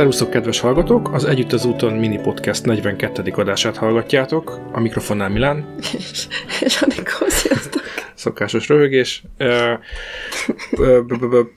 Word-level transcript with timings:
Szeruszok, 0.00 0.30
kedves 0.30 0.60
hallgatók! 0.60 1.12
Az 1.12 1.24
Együtt 1.24 1.52
az 1.52 1.64
úton 1.64 1.92
mini 1.92 2.18
podcast 2.18 2.64
42. 2.64 3.32
adását 3.36 3.76
hallgatjátok. 3.76 4.60
A 4.72 4.80
mikrofonnál 4.80 5.28
Milán. 5.28 5.74
És 6.60 6.80
Anikó, 6.80 7.28
sziasztok! 7.28 7.82
Szokásos 8.14 8.68
röhögés. 8.68 9.22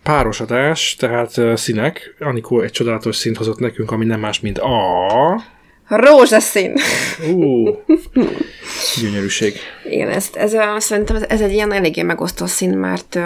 Páros 0.03 0.39
adás, 0.39 0.95
tehát 0.95 1.57
színek. 1.57 2.15
Anikó 2.19 2.61
egy 2.61 2.71
csodálatos 2.71 3.15
színt 3.15 3.37
hozott 3.37 3.59
nekünk, 3.59 3.91
ami 3.91 4.05
nem 4.05 4.19
más, 4.19 4.39
mint 4.39 4.57
a... 4.57 4.71
Rózsaszín! 5.87 6.73
Ú, 7.33 7.69
gyönyörűség. 9.01 9.53
Igen, 9.89 10.09
ezt, 10.09 10.35
ez, 10.35 10.55
szerintem 10.77 11.17
ez, 11.27 11.41
egy 11.41 11.51
ilyen 11.51 11.73
eléggé 11.73 12.01
megosztó 12.01 12.45
szín, 12.45 12.77
mert 12.77 13.19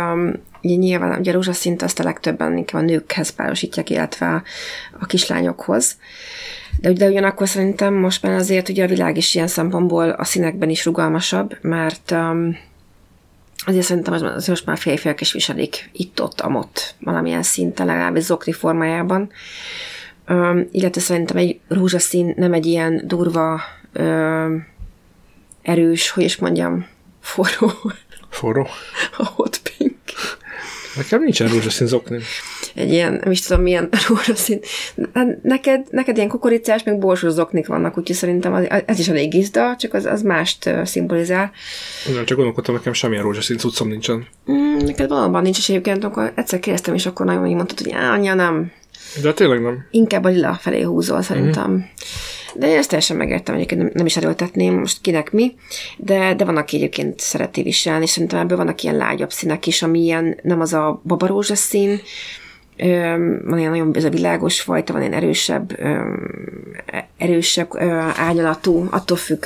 nyilván 0.75 1.19
ugye 1.19 1.31
a 1.31 1.33
rózsaszínt 1.33 1.81
azt 1.81 1.99
a 1.99 2.03
legtöbben 2.03 2.57
inkább 2.57 2.81
a 2.81 2.85
nőkhez 2.85 3.29
párosítják, 3.29 3.89
illetve 3.89 4.25
a, 4.25 4.43
a 4.99 5.05
kislányokhoz. 5.05 5.97
De, 6.79 6.93
de 6.93 7.07
ugyanakkor 7.07 7.47
szerintem 7.47 7.93
most 7.93 8.23
már 8.23 8.33
azért 8.33 8.69
ugye 8.69 8.83
a 8.83 8.87
világ 8.87 9.17
is 9.17 9.35
ilyen 9.35 9.47
szempontból 9.47 10.09
a 10.09 10.23
színekben 10.23 10.69
is 10.69 10.85
rugalmasabb, 10.85 11.57
mert 11.61 12.11
um, 12.11 12.57
azért 13.65 13.85
szerintem 13.85 14.13
az, 14.13 14.21
az 14.21 14.47
most 14.47 14.65
már 14.65 14.77
férfiak 14.77 15.21
is 15.21 15.31
viselik 15.31 15.89
itt-ott, 15.91 16.41
amott 16.41 16.95
valamilyen 16.99 17.43
szinten, 17.43 17.85
legalábbis 17.85 18.23
zokni 18.23 18.51
formájában. 18.51 19.29
Um, 20.29 20.67
illetve 20.71 21.01
szerintem 21.01 21.37
egy 21.37 21.59
rózsaszín 21.67 22.33
nem 22.37 22.53
egy 22.53 22.65
ilyen 22.65 23.01
durva, 23.07 23.61
um, 23.99 24.67
erős, 25.61 26.09
hogy 26.09 26.23
is 26.23 26.37
mondjam, 26.37 26.87
forró. 27.19 27.71
Forró? 28.29 28.67
A 29.17 29.25
hot. 29.25 29.61
Nekem 30.97 31.23
nincsen 31.23 31.47
rózsaszín 31.47 31.87
zokni. 31.87 32.17
Egy 32.75 32.91
ilyen, 32.91 33.19
nem 33.23 33.31
is 33.31 33.41
tudom, 33.41 33.61
milyen 33.61 33.89
rózsaszín. 34.07 34.59
Hát 35.13 35.43
neked, 35.43 35.87
neked 35.89 36.15
ilyen 36.15 36.29
kukoricás, 36.29 36.83
meg 36.83 36.99
borsós 36.99 37.31
zoknik 37.31 37.67
vannak, 37.67 37.97
úgyhogy 37.97 38.15
szerintem 38.15 38.53
az, 38.53 38.67
ez 38.85 38.99
is 38.99 39.07
elég 39.07 39.29
gizda, 39.29 39.75
csak 39.79 39.93
az, 39.93 40.05
az 40.05 40.21
mást 40.21 40.69
szimbolizál. 40.83 41.51
Nem, 42.13 42.25
csak 42.25 42.37
gondolkodtam, 42.37 42.75
nekem 42.75 42.93
semmilyen 42.93 43.23
rózsaszín 43.23 43.57
cuccom 43.57 43.87
nincsen. 43.87 44.27
Mm, 44.51 44.77
neked 44.77 45.09
valóban 45.09 45.41
nincs, 45.41 45.57
és 45.57 45.69
egyébként 45.69 46.03
akkor 46.03 46.31
egyszer 46.35 46.59
kérdeztem, 46.59 46.93
és 46.93 47.05
akkor 47.05 47.25
nagyon 47.25 47.45
így 47.45 47.55
mondtad, 47.55 47.79
hogy 47.79 47.93
anya, 47.93 48.33
nem. 48.33 48.71
De 49.21 49.33
tényleg 49.33 49.61
nem. 49.61 49.87
Inkább 49.91 50.23
a 50.23 50.29
lila 50.29 50.57
felé 50.61 50.81
húzol, 50.81 51.21
szerintem. 51.21 51.71
Mm. 51.71 51.79
De 52.57 52.67
én 52.67 52.77
ezt 52.77 52.89
teljesen 52.89 53.17
megértem, 53.17 53.55
egyébként 53.55 53.81
nem, 53.81 53.91
nem 53.93 54.05
is 54.05 54.17
erőltetném 54.17 54.79
most 54.79 55.01
kinek 55.01 55.31
mi, 55.31 55.55
de, 55.97 56.33
de 56.33 56.45
van, 56.45 56.57
aki 56.57 56.75
egyébként 56.75 57.19
szereti 57.19 57.61
viselni, 57.61 58.03
és 58.03 58.09
szerintem 58.09 58.39
ebből 58.39 58.57
vannak 58.57 58.83
ilyen 58.83 58.95
lágyabb 58.95 59.31
színek 59.31 59.67
is, 59.67 59.81
ami 59.81 59.99
ilyen, 59.99 60.39
nem 60.43 60.59
az 60.61 60.73
a 60.73 61.01
babarózsaszín, 61.03 62.01
van 63.45 63.57
ilyen 63.57 63.71
nagyon 63.71 63.95
ez 63.95 64.03
a 64.03 64.09
világos 64.09 64.61
fajta, 64.61 64.93
van 64.93 65.01
ilyen 65.01 65.13
erősebb, 65.13 65.79
erősebb 67.17 67.77
árnyalatú, 68.15 68.87
attól 68.91 69.17
függ. 69.17 69.45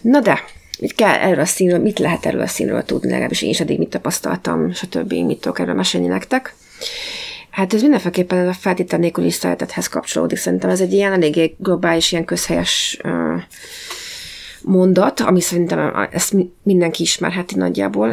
Na 0.00 0.20
de, 0.20 0.40
mit 0.80 0.94
kell 0.94 1.14
erről 1.14 1.40
a 1.40 1.44
színről, 1.44 1.78
mit 1.78 1.98
lehet 1.98 2.26
erről 2.26 2.40
a 2.40 2.46
színről 2.46 2.82
tudni, 2.82 3.10
legalábbis 3.10 3.42
én 3.42 3.48
is 3.48 3.60
eddig 3.60 3.78
mit 3.78 3.88
tapasztaltam, 3.88 4.72
stb. 4.72 5.12
mit 5.12 5.40
tudok 5.40 5.58
erről 5.58 5.74
mesélni 5.74 6.06
nektek. 6.06 6.54
Hát 7.52 7.74
ez 7.74 7.82
mindenféleképpen 7.82 8.48
a 8.48 8.52
feltétel 8.52 8.98
nélküli 8.98 9.30
szeretethez 9.30 9.88
kapcsolódik. 9.88 10.38
Szerintem 10.38 10.70
ez 10.70 10.80
egy 10.80 10.92
ilyen 10.92 11.12
eléggé 11.12 11.54
globális, 11.58 12.12
ilyen 12.12 12.24
közhelyes 12.24 12.98
mondat, 14.62 15.20
ami 15.20 15.40
szerintem 15.40 16.08
ezt 16.10 16.34
mindenki 16.62 17.02
ismerheti 17.02 17.54
nagyjából. 17.54 18.08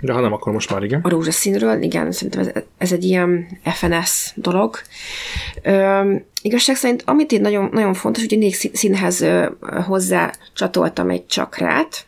De 0.00 0.12
ha 0.12 0.20
nem, 0.20 0.32
akkor 0.32 0.52
most 0.52 0.70
már 0.70 0.82
igen. 0.82 1.00
A 1.02 1.08
rózsaszínről, 1.08 1.82
igen, 1.82 2.12
szerintem 2.12 2.40
ez, 2.40 2.62
ez 2.78 2.92
egy 2.92 3.04
ilyen 3.04 3.46
FNS 3.64 4.32
dolog. 4.34 4.76
Ö, 5.62 6.14
igazság 6.42 6.76
szerint, 6.76 7.02
amit 7.06 7.32
én 7.32 7.40
nagyon, 7.40 7.68
nagyon 7.72 7.94
fontos, 7.94 8.26
hogy 8.28 8.38
négy 8.38 8.70
színhez 8.72 9.20
ö, 9.20 9.48
hozzá 9.86 10.32
csatoltam 10.54 11.10
egy 11.10 11.26
csakrát, 11.26 12.06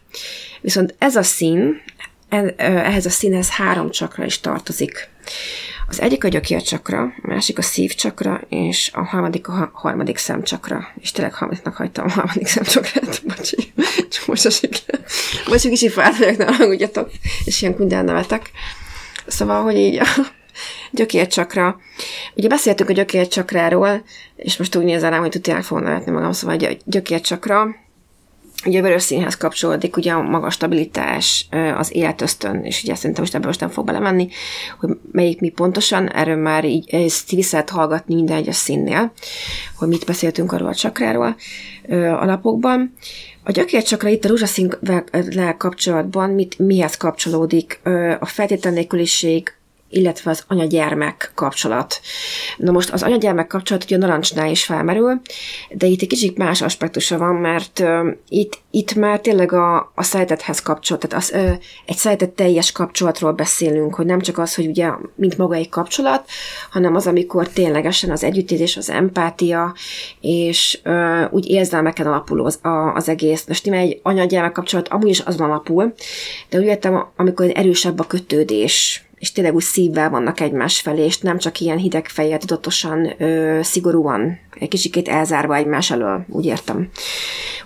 viszont 0.60 0.94
ez 0.98 1.16
a 1.16 1.22
szín, 1.22 1.82
e, 2.28 2.54
ehhez 2.56 3.06
a 3.06 3.10
színhez 3.10 3.48
három 3.48 3.90
csakra 3.90 4.24
is 4.24 4.40
tartozik. 4.40 5.08
Az 5.92 6.00
egyik 6.00 6.24
a 6.24 6.28
gyökércsakra, 6.28 7.00
a 7.02 7.12
másik 7.22 7.58
a 7.58 7.62
szívcsakra, 7.62 8.40
és 8.48 8.90
a 8.94 9.04
harmadik 9.04 9.48
a 9.48 9.70
harmadik 9.72 10.16
szemcsakra. 10.16 10.88
És 11.00 11.10
tényleg 11.10 11.34
harmadiknak 11.34 11.76
hagytam 11.76 12.04
a 12.04 12.10
harmadik 12.10 12.46
szemcsakrát. 12.46 13.22
Bocsi, 13.36 13.72
csak 14.08 14.26
most 14.26 14.46
esik 14.46 14.76
le. 14.86 14.98
Bocsi, 15.48 15.68
kicsi 15.68 15.88
fát 15.88 16.18
vagyok, 16.18 16.36
ne 16.36 16.44
haragudjatok. 16.44 17.10
És 17.44 17.62
ilyen 17.62 17.76
kundán 17.76 18.04
nevetek. 18.04 18.50
Szóval, 19.26 19.62
hogy 19.62 19.76
így 19.76 19.98
a 19.98 20.06
gyökércsakra. 20.98 21.80
Ugye 22.34 22.48
beszéltünk 22.48 22.88
a 22.90 22.92
gyökércsakráról, 22.92 24.04
és 24.36 24.56
most 24.56 24.76
úgy 24.76 24.84
nézel 24.84 25.10
rám, 25.10 25.20
hogy 25.20 25.30
tudják 25.30 25.62
fogom 25.62 25.84
nevetni 25.84 26.12
magam, 26.12 26.32
szóval 26.32 26.56
a 26.58 26.76
gyökércsakra 26.84 27.74
Ugye 28.64 28.78
a 28.78 28.82
vörös 28.82 29.02
színhez 29.02 29.36
kapcsolódik 29.36 29.96
ugye 29.96 30.12
a 30.12 30.22
magas 30.22 30.54
stabilitás, 30.54 31.46
az 31.76 31.94
életösztön, 31.94 32.64
és 32.64 32.82
ugye 32.82 32.94
szerintem 32.94 33.22
most 33.22 33.34
ebből 33.34 33.46
most 33.46 33.60
nem 33.60 33.68
fog 33.68 33.86
belemenni, 33.86 34.28
hogy 34.80 34.90
melyik 35.12 35.40
mi 35.40 35.48
pontosan, 35.48 36.12
erről 36.12 36.36
már 36.36 36.64
így 36.64 36.94
ezt 36.94 37.68
hallgatni 37.68 38.14
minden 38.14 38.36
egyes 38.36 38.56
színnél, 38.56 39.12
hogy 39.76 39.88
mit 39.88 40.04
beszéltünk 40.04 40.52
arról 40.52 40.68
a 40.68 40.74
csakráról 40.74 41.36
alapokban. 41.90 42.94
A 43.44 43.50
gyökércsakra 43.50 44.08
itt 44.08 44.24
a 44.24 44.28
rózsaszínvel 44.28 45.56
kapcsolatban 45.58 46.30
mit, 46.30 46.58
mihez 46.58 46.96
kapcsolódik? 46.96 47.80
A 48.20 48.26
feltétlen 48.26 48.72
nélküliség, 48.72 49.54
illetve 49.92 50.30
az 50.30 50.44
anya-gyermek 50.48 51.32
kapcsolat. 51.34 52.00
Na 52.56 52.70
most 52.70 52.90
az 52.90 53.02
anya-gyermek 53.02 53.46
kapcsolat 53.46 53.84
ugye 53.84 53.96
a 53.96 53.98
narancsnál 53.98 54.50
is 54.50 54.64
felmerül, 54.64 55.20
de 55.70 55.86
itt 55.86 56.02
egy 56.02 56.08
kicsit 56.08 56.38
más 56.38 56.62
aspektusa 56.62 57.18
van, 57.18 57.34
mert 57.34 57.78
uh, 57.78 58.06
itt, 58.28 58.58
itt 58.70 58.94
már 58.94 59.20
tényleg 59.20 59.52
a, 59.52 59.92
a 59.94 60.02
szeretethez 60.02 60.62
kapcsolat, 60.62 61.08
tehát 61.08 61.24
az, 61.24 61.32
uh, 61.34 61.52
egy 61.86 61.96
szeretet 61.96 62.30
teljes 62.30 62.72
kapcsolatról 62.72 63.32
beszélünk, 63.32 63.94
hogy 63.94 64.06
nem 64.06 64.20
csak 64.20 64.38
az, 64.38 64.54
hogy 64.54 64.66
ugye 64.66 64.90
mint 65.14 65.38
maga 65.38 65.54
egy 65.54 65.68
kapcsolat, 65.68 66.28
hanem 66.70 66.94
az, 66.94 67.06
amikor 67.06 67.48
ténylegesen 67.48 68.10
az 68.10 68.24
együttérzés, 68.24 68.76
az 68.76 68.90
empátia, 68.90 69.74
és 70.20 70.80
uh, 70.84 71.24
úgy 71.30 71.48
érzelmeken 71.48 72.06
alapul 72.06 72.44
az, 72.44 72.58
a, 72.62 72.94
az 72.94 73.08
egész. 73.08 73.44
Most 73.46 73.64
nem 73.64 73.78
egy 73.78 74.00
anya-gyermek 74.02 74.52
kapcsolat 74.52 74.88
amúgy 74.88 75.08
is 75.08 75.18
azon 75.18 75.50
alapul, 75.50 75.94
de 76.50 76.58
úgy 76.58 76.64
értem, 76.64 77.06
amikor 77.16 77.50
erősebb 77.54 77.98
a 77.98 78.04
kötődés, 78.04 79.06
és 79.22 79.32
tényleg 79.32 79.54
úgy 79.54 79.62
szívvel 79.62 80.10
vannak 80.10 80.40
egymás 80.40 80.80
felé, 80.80 81.04
és 81.04 81.18
nem 81.18 81.38
csak 81.38 81.60
ilyen 81.60 81.76
hideg 81.76 82.08
fejjel, 82.08 82.38
tudatosan, 82.38 83.14
ö, 83.18 83.58
szigorúan, 83.62 84.38
egy 84.58 84.68
kicsikét 84.68 85.08
elzárva 85.08 85.54
egymás 85.54 85.90
elől, 85.90 86.24
úgy 86.28 86.44
értem. 86.44 86.88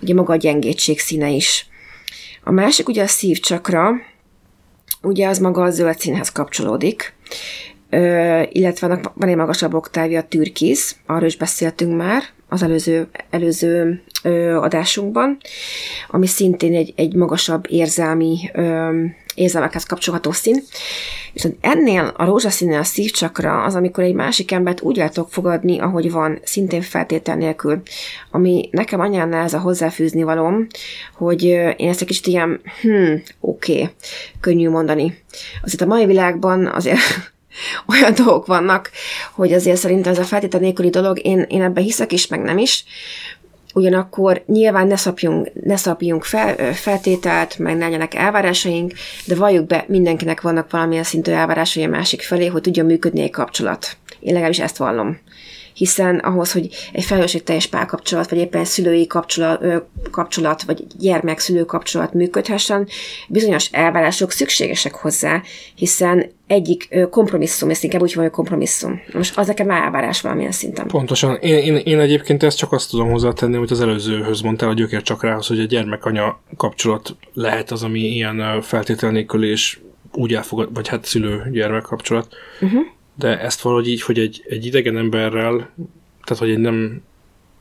Ugye 0.03 0.15
maga 0.15 0.33
a 0.33 0.37
gyengétség 0.37 1.01
színe 1.01 1.29
is. 1.29 1.67
A 2.45 2.51
másik 2.51 2.89
ugye 2.89 3.03
a 3.03 3.07
szívcsakra, 3.07 3.91
ugye 5.03 5.29
az 5.29 5.39
maga 5.39 5.63
a 5.63 5.71
zöld 5.71 5.99
színhez 5.99 6.33
kapcsolódik, 6.33 7.15
ö, 7.91 8.43
illetve 8.49 9.01
van 9.15 9.29
egy 9.29 9.37
magasabb 9.37 9.75
oktávja, 9.75 10.21
a 10.21 10.29
türkiz, 10.29 10.97
arról 11.07 11.27
is 11.27 11.37
beszéltünk 11.37 11.97
már 11.97 12.23
az 12.49 12.63
előző, 12.63 13.09
előző 13.31 14.03
ö, 14.23 14.57
adásunkban, 14.57 15.39
ami 16.09 16.27
szintén 16.27 16.75
egy, 16.75 16.93
egy 16.97 17.15
magasabb 17.15 17.65
érzelmi 17.69 18.51
ö, 18.53 19.05
érzelmekhez 19.37 19.85
kapcsolható 19.85 20.33
szín. 20.33 20.63
Viszont 21.33 21.57
ennél 21.61 22.13
a 22.17 22.25
rózsaszínnél 22.25 22.79
a 22.79 22.85
szívcsakra 22.85 23.63
az, 23.63 23.75
amikor 23.75 24.05
egy 24.05 24.15
másik 24.15 24.53
embert 24.53 24.81
úgy 24.81 25.03
tudok 25.13 25.33
fogadni, 25.33 25.79
ahogy 25.79 26.11
van, 26.11 26.39
szintén 26.45 26.83
feltétel 26.83 27.37
nélkül. 27.37 27.83
Ami 28.31 28.69
nekem 28.73 29.01
anyánál 29.01 29.45
ez 29.45 29.55
a 29.55 29.59
hozzáfűzni 29.59 30.23
valóm, 30.23 30.67
hogy 31.15 31.43
én 31.77 31.89
ezt 31.89 32.01
egy 32.01 32.07
kicsit 32.07 32.27
ilyen, 32.27 32.61
hm, 32.81 33.15
oké, 33.41 33.73
okay, 33.73 33.95
könnyű 34.41 34.69
mondani. 34.69 35.23
Azért 35.63 35.81
a 35.81 35.87
mai 35.87 36.07
világban 36.07 36.67
azért 36.67 37.01
olyan 37.93 38.15
dolgok 38.15 38.47
vannak, 38.47 38.91
hogy 39.33 39.53
azért 39.53 39.79
szerintem 39.79 40.13
ez 40.13 40.19
a 40.19 40.25
feltétel 40.25 40.61
nélküli 40.61 40.91
dolog, 40.91 41.19
én, 41.27 41.41
én 41.49 41.63
ebben 41.63 41.85
hiszek 41.85 42.13
is, 42.13 42.27
meg 42.27 42.41
nem 42.41 42.59
is, 42.59 42.85
ugyanakkor 43.77 44.43
nyilván 44.47 44.87
ne 44.87 44.97
szapjunk, 44.97 45.51
ne 45.65 45.77
szapjunk 45.77 46.25
fel, 46.25 46.73
feltételt, 46.73 47.59
meg 47.59 47.77
ne 47.77 47.85
legyenek 47.85 48.15
elvárásaink, 48.15 48.93
de 49.27 49.35
valljuk 49.35 49.67
be, 49.67 49.85
mindenkinek 49.89 50.41
vannak 50.41 50.71
valamilyen 50.71 51.05
szintű 51.05 51.33
elvárásai 51.33 51.85
a 51.85 51.89
másik 51.89 52.23
felé, 52.23 52.47
hogy 52.47 52.61
tudjon 52.61 52.87
működni 52.87 53.23
egy 53.23 53.31
kapcsolat. 53.31 53.97
Én 54.21 54.33
legalábbis 54.33 54.61
ezt 54.61 54.77
vallom 54.77 55.19
hiszen 55.77 56.19
ahhoz, 56.19 56.53
hogy 56.53 56.69
egy 56.93 57.05
felelősségteljes 57.05 57.67
párkapcsolat, 57.67 58.31
vagy 58.31 58.39
éppen 58.39 58.65
szülői 58.65 59.07
kapcsolat, 59.07 59.65
kapcsolat 60.11 60.63
vagy 60.63 60.85
gyermek-szülő 60.99 61.65
kapcsolat 61.65 62.13
működhessen, 62.13 62.89
bizonyos 63.29 63.69
elvárások 63.73 64.31
szükségesek 64.31 64.95
hozzá, 64.95 65.43
hiszen 65.75 66.31
egyik 66.47 66.89
kompromisszum, 67.11 67.71
ezt 67.71 67.85
inkább 67.85 68.03
úgy 68.03 68.15
van, 68.15 68.25
hogy 68.25 68.33
kompromisszum. 68.33 69.01
Most 69.13 69.39
az 69.39 69.47
nekem 69.47 69.71
elvárás 69.71 70.21
valamilyen 70.21 70.53
szinten. 70.53 70.87
Pontosan. 70.87 71.37
Én, 71.37 71.57
én, 71.57 71.77
én 71.77 72.01
egyébként 72.01 72.43
ezt 72.43 72.57
csak 72.57 72.73
azt 72.73 72.91
tudom 72.91 73.11
hozzátenni, 73.11 73.57
hogy 73.57 73.73
az 73.73 73.81
előzőhöz 73.81 74.41
mondtál, 74.41 74.69
a 74.69 74.75
gyökér 74.75 75.03
csak 75.03 75.23
rához, 75.23 75.47
hogy 75.47 75.61
a 75.61 75.65
gyermek-anya 75.65 76.41
kapcsolat 76.57 77.17
lehet 77.33 77.71
az, 77.71 77.83
ami 77.83 78.01
ilyen 78.01 78.63
feltétel 78.63 79.11
nélkül 79.11 79.45
és 79.45 79.79
úgy 80.13 80.35
elfogad, 80.35 80.75
vagy 80.75 80.89
hát 80.89 81.05
szülő-gyermek 81.05 81.83
kapcsolat. 81.83 82.29
Uh-huh 82.61 82.95
de 83.19 83.41
ezt 83.41 83.61
valahogy 83.61 83.89
így, 83.89 84.03
hogy 84.03 84.19
egy, 84.19 84.45
egy 84.49 84.67
idegen 84.67 84.97
emberrel, 84.97 85.71
tehát 86.25 86.39
hogy 86.39 86.51
egy 86.51 86.59
nem 86.59 87.03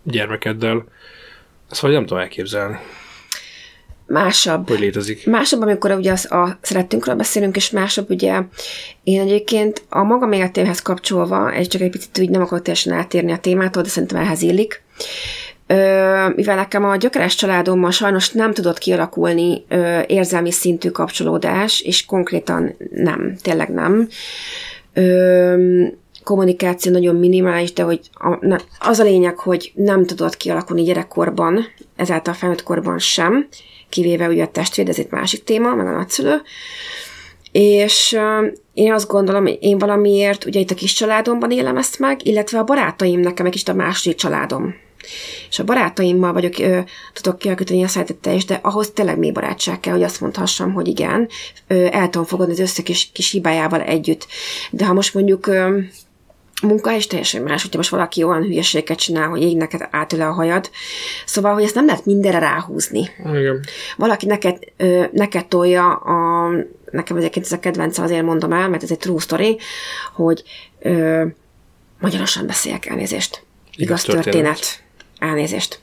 gyermekeddel, 0.04 0.86
ezt 1.72 1.82
valahogy 1.82 2.02
nem 2.02 2.10
tudom 2.10 2.24
elképzelni. 2.24 2.78
Másabb. 4.08 4.68
Hogy 4.68 4.80
létezik. 4.80 5.28
Másabb, 5.28 5.62
amikor 5.62 5.92
ugye 5.92 6.12
az 6.12 6.32
a 6.32 6.58
szeretünkről 6.62 7.16
beszélünk, 7.16 7.56
és 7.56 7.70
másabb 7.70 8.10
ugye 8.10 8.42
én 9.04 9.22
egyébként 9.22 9.84
a 9.90 10.04
magam 10.04 10.32
életéhez 10.32 10.82
kapcsolva, 10.82 11.52
egy 11.52 11.68
csak 11.68 11.82
egy 11.82 11.90
picit 11.90 12.20
úgy 12.20 12.30
nem 12.30 12.42
akarok 12.42 12.64
teljesen 12.64 12.94
átérni 12.94 13.32
a 13.32 13.38
témától, 13.38 13.84
de 13.84 13.90
szerintem 13.90 14.22
ehhez 14.22 14.42
illik. 14.42 14.84
Ö, 15.68 15.76
mivel 16.36 16.56
nekem 16.56 16.86
a 16.86 16.96
gyökeres 16.96 17.36
családommal 17.36 17.92
sajnos 17.92 18.30
nem 18.30 18.54
tudott 18.54 18.78
kialakulni 18.78 19.66
ö, 19.68 20.00
érzelmi 20.08 20.52
szintű 20.52 20.90
kapcsolódás, 20.90 21.82
és 21.82 22.06
konkrétan 22.06 22.76
nem, 22.92 23.36
tényleg 23.42 23.70
nem. 23.70 24.08
Ö, 24.98 25.86
kommunikáció 26.24 26.92
nagyon 26.92 27.16
minimális, 27.16 27.74
de 27.74 27.84
hogy 27.84 28.00
a, 28.14 28.46
na, 28.46 28.60
az 28.80 29.00
a 29.00 29.04
lényeg, 29.04 29.38
hogy 29.38 29.72
nem 29.76 30.06
tudott 30.06 30.38
kialakulni 30.38 30.84
gyerekkorban, 30.84 31.66
ezáltal 31.96 32.34
felnőtt 32.34 32.64
korban 32.64 33.00
sem, 33.00 33.48
kivéve 33.90 34.28
ugye 34.28 34.44
a 34.44 34.48
testvér, 34.48 34.90
ez 34.90 35.00
egy 35.00 35.12
másik 35.12 35.44
téma, 35.44 35.76
meg 35.76 35.88
a 35.88 35.92
nagyszülő. 35.92 36.42
És 37.52 38.18
én 38.74 38.94
azt 38.94 39.08
gondolom, 39.08 39.46
én 39.60 39.78
valamiért, 39.78 40.46
ugye 40.46 40.60
itt 40.60 40.72
a 40.72 40.76
kis 40.76 40.94
családomban 40.94 41.52
élem 41.52 41.78
ezt 41.78 42.00
meg, 42.00 42.26
illetve 42.26 42.60
a 42.60 42.64
barátaim 42.64 43.20
nekem 43.20 43.46
egy 43.46 43.52
kicsit 43.52 43.68
a 43.68 43.74
második 43.74 44.18
családom. 44.18 44.76
És 45.50 45.60
a 45.60 45.64
barátaimmal 45.64 46.34
vagyok, 46.34 46.60
ö, 46.60 46.80
tudok 47.14 47.40
kialakítani 47.40 47.84
a 47.84 48.30
is, 48.30 48.46
de 48.46 48.60
ahhoz 48.62 48.92
tényleg 48.92 49.18
mély 49.18 49.32
barátság 49.32 49.80
kell, 49.80 49.94
hogy 49.94 50.04
azt 50.04 50.22
mondhassam, 50.22 50.74
hogy 50.74 50.88
igen, 50.88 51.30
ö, 51.68 51.88
el 51.92 52.10
tudom 52.10 52.28
fogadni 52.28 52.54
az 52.54 52.60
összes 52.60 52.84
kis, 52.84 53.10
kis 53.14 53.32
hibájával 53.32 53.82
együtt. 53.82 54.28
De 54.72 54.86
ha 54.86 54.94
most 54.94 55.14
mondjuk 55.14 55.48
ö, 55.48 55.80
munka 56.62 56.92
is 56.92 57.08
teljesen 57.08 57.42
más, 57.42 57.62
hogyha 57.62 57.78
most 57.78 57.90
valaki 57.90 58.24
olyan 58.24 58.44
hülyeséget 58.44 58.98
csinál, 58.98 59.30
hogy 59.30 59.42
ég 59.42 59.58
neked 59.58 59.88
átöle 59.92 60.28
a 60.28 60.32
hajad. 60.32 60.70
Szóval, 61.26 61.54
hogy 61.54 61.64
ezt 61.64 61.76
nem 61.76 61.86
lehet 61.86 62.06
mindenre 62.06 62.40
ráhúzni. 62.40 63.10
Igen. 63.26 63.66
Valaki 63.98 64.26
neked, 64.26 64.60
ö, 64.78 65.04
neked 65.12 65.46
tolja 65.46 65.94
a, 65.94 66.50
nekem 66.92 67.18
egyébként 67.18 67.46
ez 67.46 67.52
a 67.52 67.60
kedvencem, 67.60 68.04
azért 68.04 68.24
mondom 68.24 68.54
el, 68.54 68.70
mert 68.70 68.84
ez 68.84 68.92
egy 68.92 68.98
true 68.98 69.20
story, 69.20 69.58
hogy 70.16 70.44
ö, 70.80 71.26
magyarosan 72.00 72.46
beszéljek 72.46 72.86
elnézést. 72.86 73.44
Igaz, 73.76 74.04
Igaz 74.04 74.04
történet. 74.04 74.24
történet 74.24 74.84
elnézést. 75.20 75.80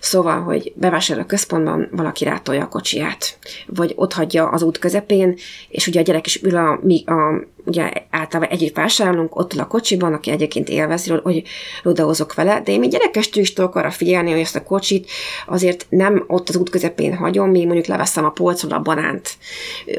Szóval, 0.00 0.40
hogy 0.40 0.72
bevásárol 0.74 1.22
a 1.22 1.26
központban, 1.26 1.88
valaki 1.92 2.24
rátolja 2.24 2.62
a 2.62 2.68
kocsiját, 2.68 3.38
vagy 3.66 3.92
ott 3.96 4.12
hagyja 4.12 4.48
az 4.48 4.62
út 4.62 4.78
közepén, 4.78 5.36
és 5.68 5.86
ugye 5.86 6.00
a 6.00 6.02
gyerek 6.02 6.26
is 6.26 6.42
ül 6.42 6.56
a, 6.56 6.78
mi, 6.82 7.04
a 7.06 7.46
ugye 7.64 7.90
általában 8.10 8.52
együtt 8.52 8.76
vásárolunk, 8.76 9.36
ott 9.36 9.52
a 9.52 9.66
kocsiban, 9.66 10.12
aki 10.12 10.30
egyébként 10.30 10.68
élvezi, 10.68 11.10
hogy 11.10 11.42
odahozok 11.84 12.34
vele, 12.34 12.60
de 12.60 12.72
én 12.72 12.78
még 12.78 12.90
gyerekestől 12.90 13.42
is 13.42 13.52
tudok 13.52 13.74
arra 13.74 13.90
figyelni, 13.90 14.30
hogy 14.30 14.40
ezt 14.40 14.56
a 14.56 14.62
kocsit 14.62 15.10
azért 15.46 15.86
nem 15.88 16.24
ott 16.26 16.48
az 16.48 16.56
út 16.56 16.70
közepén 16.70 17.16
hagyom, 17.16 17.50
még 17.50 17.64
mondjuk 17.64 17.86
leveszem 17.86 18.24
a 18.24 18.30
polcról 18.30 18.72
a 18.72 18.80
banánt. 18.80 19.30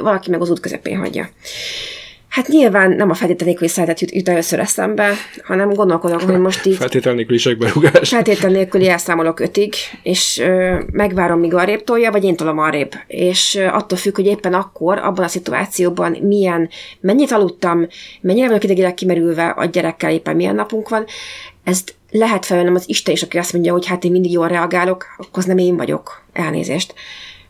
Valaki 0.01 0.29
meg 0.29 0.41
az 0.41 0.49
út 0.49 0.59
közepén 0.59 0.97
hagyja. 0.97 1.29
Hát 2.37 2.47
nyilván 2.47 2.91
nem 2.91 3.09
a 3.09 3.13
feltétel 3.13 3.47
nélküli 3.47 3.69
szeretet 3.69 3.99
jut, 3.99 4.11
jut 4.11 4.29
először 4.29 4.59
eszembe, 4.59 5.13
hanem 5.43 5.73
gondolkodok, 5.73 6.21
hogy 6.21 6.39
most 6.39 6.65
így... 6.65 6.75
Feltétel 6.75 7.13
nélküli 7.13 7.55
berúgás. 7.55 8.09
Feltétel 8.09 8.49
nélküli 8.49 8.89
elszámolok 8.89 9.39
ötig, 9.39 9.73
és 10.03 10.39
ö, 10.39 10.79
megvárom, 10.91 11.39
míg 11.39 11.53
arrébb 11.53 11.83
tolja, 11.83 12.11
vagy 12.11 12.23
én 12.23 12.35
tolom 12.35 12.57
arrébb. 12.57 12.91
És 13.07 13.55
ö, 13.55 13.65
attól 13.65 13.97
függ, 13.97 14.15
hogy 14.15 14.25
éppen 14.25 14.53
akkor, 14.53 14.97
abban 14.97 15.23
a 15.23 15.27
szituációban 15.27 16.17
milyen, 16.21 16.69
mennyit 16.99 17.31
aludtam, 17.31 17.87
mennyire 18.21 18.47
vagyok 18.47 18.63
idegileg 18.63 18.93
kimerülve 18.93 19.47
a 19.47 19.65
gyerekkel, 19.65 20.11
éppen 20.11 20.35
milyen 20.35 20.55
napunk 20.55 20.89
van, 20.89 21.05
ezt 21.63 21.95
lehet 22.11 22.45
felvennem 22.45 22.75
az 22.75 22.89
Isten 22.89 23.13
is, 23.13 23.23
aki 23.23 23.37
azt 23.37 23.53
mondja, 23.53 23.71
hogy 23.71 23.85
hát 23.85 24.03
én 24.03 24.11
mindig 24.11 24.31
jól 24.31 24.47
reagálok, 24.47 25.05
akkor 25.17 25.37
az 25.37 25.45
nem 25.45 25.57
én 25.57 25.77
vagyok. 25.77 26.23
Elnézést 26.33 26.93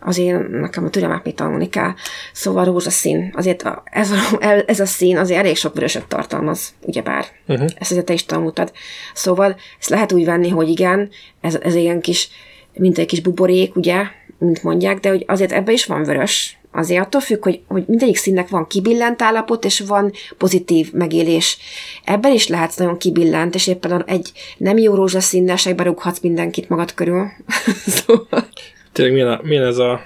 azért 0.07 0.48
nekem 0.48 0.86
a 0.86 0.89
türelmet 0.89 1.24
még 1.24 1.33
tanulni 1.33 1.69
kell. 1.69 1.94
Szóval 2.33 2.65
rózsaszín, 2.65 3.33
azért 3.36 3.63
a, 3.63 3.83
ez, 3.86 4.12
a, 4.12 4.38
ez 4.65 4.80
a 4.80 4.86
szín 4.86 5.18
azért 5.18 5.39
elég 5.39 5.56
sok 5.56 5.74
vöröset 5.74 6.07
tartalmaz, 6.07 6.74
ugyebár. 6.81 7.25
Uh-huh. 7.48 7.69
Ezt 7.77 7.92
azért 7.92 8.06
te 8.06 8.13
is 8.13 8.25
tanultad. 8.25 8.71
Szóval 9.13 9.56
ezt 9.80 9.89
lehet 9.89 10.12
úgy 10.12 10.25
venni, 10.25 10.50
hogy 10.50 10.69
igen, 10.69 11.09
ez, 11.42 11.56
ez 11.56 11.75
ilyen 11.75 12.01
kis, 12.01 12.30
mint 12.74 12.98
egy 12.98 13.06
kis 13.06 13.21
buborék, 13.21 13.75
ugye, 13.75 14.04
mint 14.38 14.63
mondják, 14.63 15.00
de 15.00 15.09
hogy 15.09 15.24
azért 15.27 15.51
ebbe 15.51 15.71
is 15.71 15.86
van 15.86 16.04
vörös. 16.04 16.57
Azért 16.71 17.06
attól 17.06 17.21
függ, 17.21 17.44
hogy, 17.44 17.62
hogy 17.68 17.83
mindegyik 17.88 18.18
színnek 18.18 18.50
van 18.50 18.68
kibillent 18.68 19.21
állapot, 19.21 19.65
és 19.65 19.80
van 19.80 20.12
pozitív 20.38 20.92
megélés. 20.94 21.57
Ebben 22.03 22.33
is 22.33 22.48
lehetsz 22.48 22.75
nagyon 22.75 22.98
kibillent, 22.98 23.56
és 23.56 23.68
éppen 23.68 24.03
egy 24.06 24.31
nem 24.57 24.77
jó 24.77 24.94
rózsaszínnel 24.94 25.56
se 25.56 25.74
berúghatsz 25.74 26.19
mindenkit 26.19 26.69
magad 26.69 26.94
körül. 26.94 27.27
szóval 28.06 28.48
tényleg 28.97 29.13
milyen, 29.13 29.31
a, 29.31 29.39
milyen 29.44 29.63
ez 29.63 29.77
a, 29.77 30.01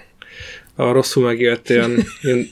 a 0.75 0.91
rosszul 0.91 1.25
megélt 1.25 1.69
ilyen, 1.69 2.05
ilyen 2.21 2.49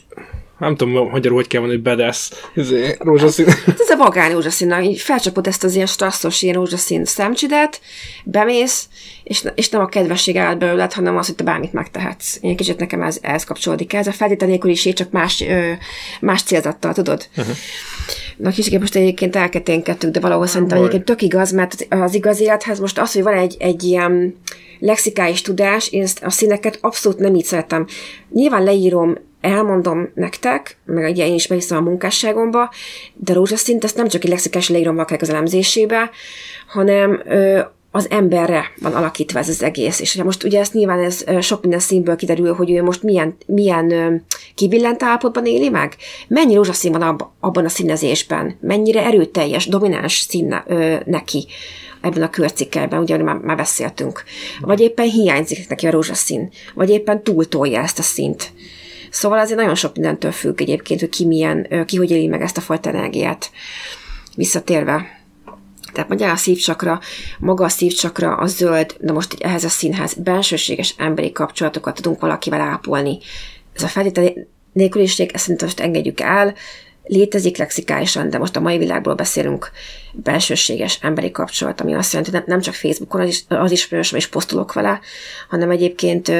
nem 0.60 0.76
tudom 0.76 1.10
magyarul, 1.10 1.38
hogy 1.38 1.48
kell 1.48 1.60
mondani, 1.60 1.82
hogy 1.82 1.96
bedesz, 1.96 2.50
ez 2.56 2.70
rózsaszín. 3.00 3.46
Hát 3.46 3.80
ez 3.88 3.90
a 3.90 3.98
vagány 3.98 4.32
rózsaszín, 4.32 4.82
így 4.82 5.00
felcsapod 5.00 5.48
ezt 5.48 5.64
az 5.64 5.76
ilyen 5.76 5.88
strasszos, 5.88 6.42
ilyen 6.42 6.56
rózsaszín 6.56 7.06
szemcsidet, 7.06 7.82
bemész, 8.24 8.88
és, 9.24 9.44
és 9.56 9.70
nem 9.70 9.82
a 9.82 9.88
kedvesség 9.88 10.38
áll 10.38 10.56
belőled, 10.56 10.94
hanem 10.94 11.18
az, 11.18 11.26
hogy 11.26 11.36
te 11.36 11.44
bármit 11.44 11.74
megtehetsz. 11.74 12.38
Én 12.42 12.56
kicsit 12.56 12.80
nekem 12.80 13.02
ez, 13.02 13.18
ez 13.22 13.44
kapcsolódik. 13.44 13.94
Ez 13.94 14.08
a 14.08 14.12
feltétlen 14.12 14.50
nélküliség, 14.50 14.94
csak 14.94 15.12
más, 15.12 15.42
ö, 15.42 15.72
más 16.22 16.44
célzattal, 16.44 16.94
tudod? 16.94 17.28
Uh-huh. 17.38 17.56
Na 18.38 18.50
kicsit 18.50 18.80
most 18.80 18.96
egyébként 18.96 19.36
elketénkedtük, 19.36 20.12
de 20.12 20.20
valahol 20.20 20.48
szerintem 20.48 20.78
egyébként 20.78 21.06
tök 21.06 21.22
igaz, 21.22 21.52
mert 21.52 21.88
az 21.90 22.14
igaz 22.14 22.40
élethez 22.40 22.80
most 22.80 23.00
az, 23.00 23.14
hogy 23.14 23.24
van 23.24 23.34
egy, 23.34 23.56
egy 23.60 23.84
ilyen 23.84 24.36
lexikális 24.80 25.42
tudás, 25.42 25.92
én 25.92 26.02
ezt 26.02 26.24
a 26.24 26.30
színeket 26.30 26.78
abszolút 26.82 27.20
nem 27.20 27.36
így 27.36 27.46
szeretem. 27.46 27.88
Nyilván 28.32 28.64
leírom, 28.64 29.18
elmondom 29.42 30.10
nektek, 30.14 30.78
meg 30.86 31.10
ugye 31.10 31.28
én 31.28 31.34
is 31.34 31.48
behiszem 31.48 31.78
a 31.78 31.90
munkásságomba, 31.90 32.72
de 33.14 33.34
rózsaszint 33.34 33.84
ezt 33.84 33.96
nem 33.96 34.08
csak 34.08 34.24
egy 34.24 34.30
lexikális 34.30 34.70
leírom 34.70 34.94
valakinek 34.94 35.22
az 35.22 35.30
elemzésébe, 35.30 36.10
hanem 36.68 37.22
ö, 37.26 37.60
az 37.92 38.08
emberre 38.10 38.66
van 38.82 38.94
alakítva 38.94 39.40
ez 39.40 39.50
az 39.50 39.64
egész. 39.64 40.00
És 40.00 40.24
most 40.24 40.44
ugye 40.44 40.60
ezt 40.60 40.74
nyilván 40.74 41.00
ez 41.00 41.24
sok 41.42 41.62
minden 41.62 41.80
színből 41.80 42.16
kiderül, 42.16 42.54
hogy 42.54 42.72
ő 42.72 42.84
most 42.84 43.04
milyen, 43.04 43.36
milyen 43.46 44.24
kibillent 44.56 45.04
állapotban 45.04 45.46
éli 45.46 45.70
meg, 45.70 45.96
mennyi 46.28 46.56
rózsaszín 46.56 46.92
van 46.92 47.02
ab, 47.02 47.24
abban 47.40 47.66
a 47.66 47.70
színezésben, 47.70 48.58
mennyire 48.62 49.06
erőteljes, 49.06 49.68
domináns 49.68 50.20
szín 50.20 50.56
neki 51.06 51.48
ebben 52.02 52.22
a 52.22 52.30
körcikkelben, 52.30 53.00
ugye 53.00 53.18
már, 53.18 53.36
már 53.36 53.58
beszéltünk. 53.58 54.24
Vagy 54.60 54.80
éppen 54.80 55.10
hiányzik 55.10 55.70
neki 55.70 55.88
a 55.88 55.92
rózsaszín, 55.92 56.50
vagy 56.74 56.90
éppen 56.90 57.24
túltolja 57.24 57.82
ezt 57.82 58.00
a 58.00 58.02
szint. 58.02 58.52
Szóval 59.10 59.40
azért 59.40 59.60
nagyon 59.60 59.76
sok 59.76 59.96
mindentől 59.96 60.32
függ 60.32 60.62
egyébként, 60.62 61.00
hogy 61.00 61.10
ki 61.10 61.26
milyen, 61.26 61.86
ki 61.86 61.98
hogy 61.98 62.12
éli 62.12 62.28
meg 62.28 62.42
ezt 62.42 62.58
a 62.58 62.62
fajta 62.62 62.90
energiát. 62.90 63.52
Visszatérve 64.36 65.18
tehát 65.94 66.10
mondja 66.10 66.32
a 66.32 66.36
szívcsakra, 66.36 67.00
maga 67.40 67.64
a 67.64 67.70
szívcsakra 67.70 68.36
a 68.36 68.46
zöld, 68.46 68.96
de 69.00 69.12
most 69.12 69.36
ehhez 69.40 69.64
a 69.64 69.70
színhez 69.70 70.14
bensőséges 70.14 70.96
emberi 70.98 71.32
kapcsolatokat 71.32 71.96
tudunk 71.96 72.22
valakivel 72.22 72.62
ápolni. 72.62 73.18
Ez 73.74 73.84
a 73.84 73.88
feltétel 73.88 74.34
nélküliség, 74.74 75.32
ezt 75.34 75.44
szerintem 75.44 75.68
most 75.68 75.80
engedjük 75.80 76.20
el, 76.20 76.54
létezik 77.10 77.58
lexikálisan, 77.58 78.30
de 78.30 78.38
most 78.38 78.56
a 78.56 78.60
mai 78.60 78.78
világból 78.78 79.14
beszélünk 79.14 79.72
belsőséges 80.12 81.00
emberi 81.02 81.32
kapcsolat, 81.32 81.82
ami 81.82 81.94
azt 81.94 82.14
jelenti, 82.14 82.36
hogy 82.36 82.44
nem 82.46 82.62
csak 82.62 82.74
Facebookon 82.74 83.22
az, 83.22 83.28
is, 83.28 83.44
az 83.48 83.72
ismerősöm 83.72 84.18
és 84.18 84.28
posztolok 84.28 84.74
vele, 84.74 85.00
hanem 85.50 85.70
egyébként 85.70 86.32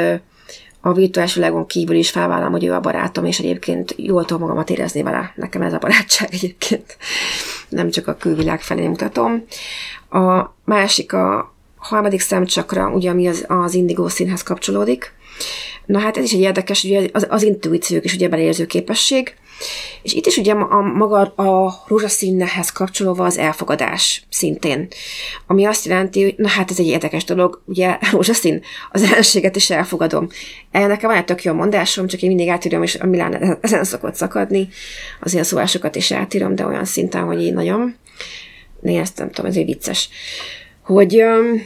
a 0.82 0.94
virtuális 0.94 1.34
világon 1.34 1.66
kívül 1.66 1.96
is 1.96 2.10
felvállalom, 2.10 2.52
hogy 2.52 2.66
ő 2.66 2.74
a 2.74 2.80
barátom, 2.80 3.26
és 3.26 3.40
egyébként 3.40 3.94
jól 3.98 4.26
tudom 4.26 4.42
magamat 4.42 4.70
érezni 4.70 5.02
vele. 5.02 5.34
Nekem 5.36 5.62
ez 5.62 5.74
a 5.74 5.78
barátság 5.78 6.30
egyébként. 6.34 6.98
Nem 7.70 7.90
csak 7.90 8.08
a 8.08 8.16
külvilág 8.16 8.62
felé 8.62 8.88
mutatom. 8.88 9.46
A 10.10 10.54
másik 10.66 11.14
a 11.14 11.54
harmadik 11.78 12.22
szemcsakra, 12.22 12.90
ugye 12.90 13.10
ami 13.10 13.28
az, 13.28 13.46
az 13.48 13.74
indigó 13.74 14.08
színhez 14.08 14.44
kapcsolódik. 14.44 15.14
Na 15.86 16.00
hát 16.00 16.18
ez 16.18 16.24
is 16.24 16.34
egy 16.34 16.40
érdekes, 16.40 16.84
ugye 16.84 17.10
az, 17.14 17.28
az 17.30 17.44
intuíciók 17.44 18.06
is 18.06 18.14
ugye 18.14 18.30
belérző 18.30 18.66
képesség. 18.66 19.36
És 20.02 20.14
itt 20.14 20.26
is 20.26 20.38
ugye 20.38 20.54
a, 20.54 20.82
maga 20.82 21.20
a 21.22 21.84
rózsaszínnehez 21.88 22.72
kapcsolóva 22.72 23.26
az 23.26 23.38
elfogadás 23.38 24.24
szintén, 24.30 24.88
ami 25.48 25.66
azt 25.66 25.86
jelenti, 25.86 26.24
hogy 26.24 26.34
na 26.38 26.48
hát 26.48 26.72
ez 26.72 26.80
egy 26.80 26.88
érdekes 26.88 27.24
dolog, 27.24 27.62
ugye 27.66 27.98
rózsaszín, 28.12 28.62
az 28.92 29.04
ellenséget 29.04 29.56
is 29.56 29.70
elfogadom. 29.70 30.28
El 30.72 30.88
nekem 30.88 31.10
van 31.10 31.20
egy 31.20 31.26
tök 31.26 31.44
jó 31.44 31.54
mondásom, 31.54 32.08
csak 32.08 32.22
én 32.22 32.30
mindig 32.30 32.48
átírom, 32.48 32.84
és 32.84 32.96
a 32.96 33.06
Milán 33.06 33.58
ezen 33.62 33.84
szokott 33.84 34.16
szakadni, 34.16 34.70
az 35.20 35.32
ilyen 35.34 35.46
szólásokat 35.46 35.96
is 35.96 36.12
átírom, 36.12 36.56
de 36.56 36.66
olyan 36.66 36.86
szinten, 36.86 37.24
hogy 37.24 37.44
én 37.44 37.54
nagyon, 37.54 37.96
én 38.84 39.00
ezt 39.00 39.18
nem 39.18 39.32
tudom, 39.32 39.52
ez 39.52 39.58
egy 39.58 39.66
vicces, 39.66 40.10
hogy 40.84 41.22
um, 41.22 41.62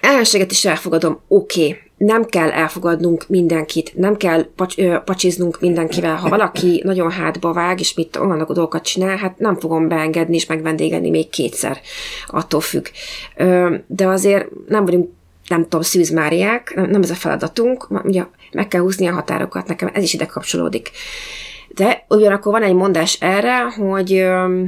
ellenséget 0.00 0.50
is 0.50 0.64
elfogadom, 0.64 1.20
oké, 1.28 1.66
okay, 1.66 1.83
nem 1.96 2.24
kell 2.24 2.50
elfogadnunk 2.50 3.24
mindenkit, 3.28 3.92
nem 3.94 4.16
kell 4.16 4.46
pacs, 4.56 4.78
ö, 4.78 4.96
pacsiznunk 5.04 5.60
mindenkivel. 5.60 6.16
Ha 6.16 6.28
valaki 6.28 6.80
nagyon 6.84 7.10
hátba 7.10 7.52
vág, 7.52 7.80
és 7.80 7.94
mit 7.94 8.16
olyan 8.16 8.38
dolgokat 8.38 8.84
csinál, 8.84 9.16
hát 9.16 9.38
nem 9.38 9.58
fogom 9.58 9.88
beengedni 9.88 10.34
és 10.34 10.46
megvendégeni 10.46 11.10
még 11.10 11.28
kétszer. 11.28 11.80
Attól 12.26 12.60
függ. 12.60 12.86
Ö, 13.36 13.74
de 13.86 14.06
azért 14.06 14.46
nem 14.68 14.84
vagyunk 14.84 15.10
nem 15.48 15.62
tudom, 15.62 15.82
szűzmáriák, 15.82 16.72
nem, 16.74 16.90
nem 16.90 17.02
ez 17.02 17.10
a 17.10 17.14
feladatunk, 17.14 17.88
ugye 18.04 18.24
meg 18.52 18.68
kell 18.68 18.80
húzni 18.80 19.06
a 19.06 19.12
határokat, 19.12 19.68
nekem 19.68 19.90
ez 19.92 20.02
is 20.02 20.14
ide 20.14 20.26
kapcsolódik. 20.26 20.90
De 21.68 22.04
ugyanakkor 22.08 22.52
van 22.52 22.62
egy 22.62 22.74
mondás 22.74 23.18
erre, 23.20 23.60
hogy 23.60 24.12
ö, 24.12 24.62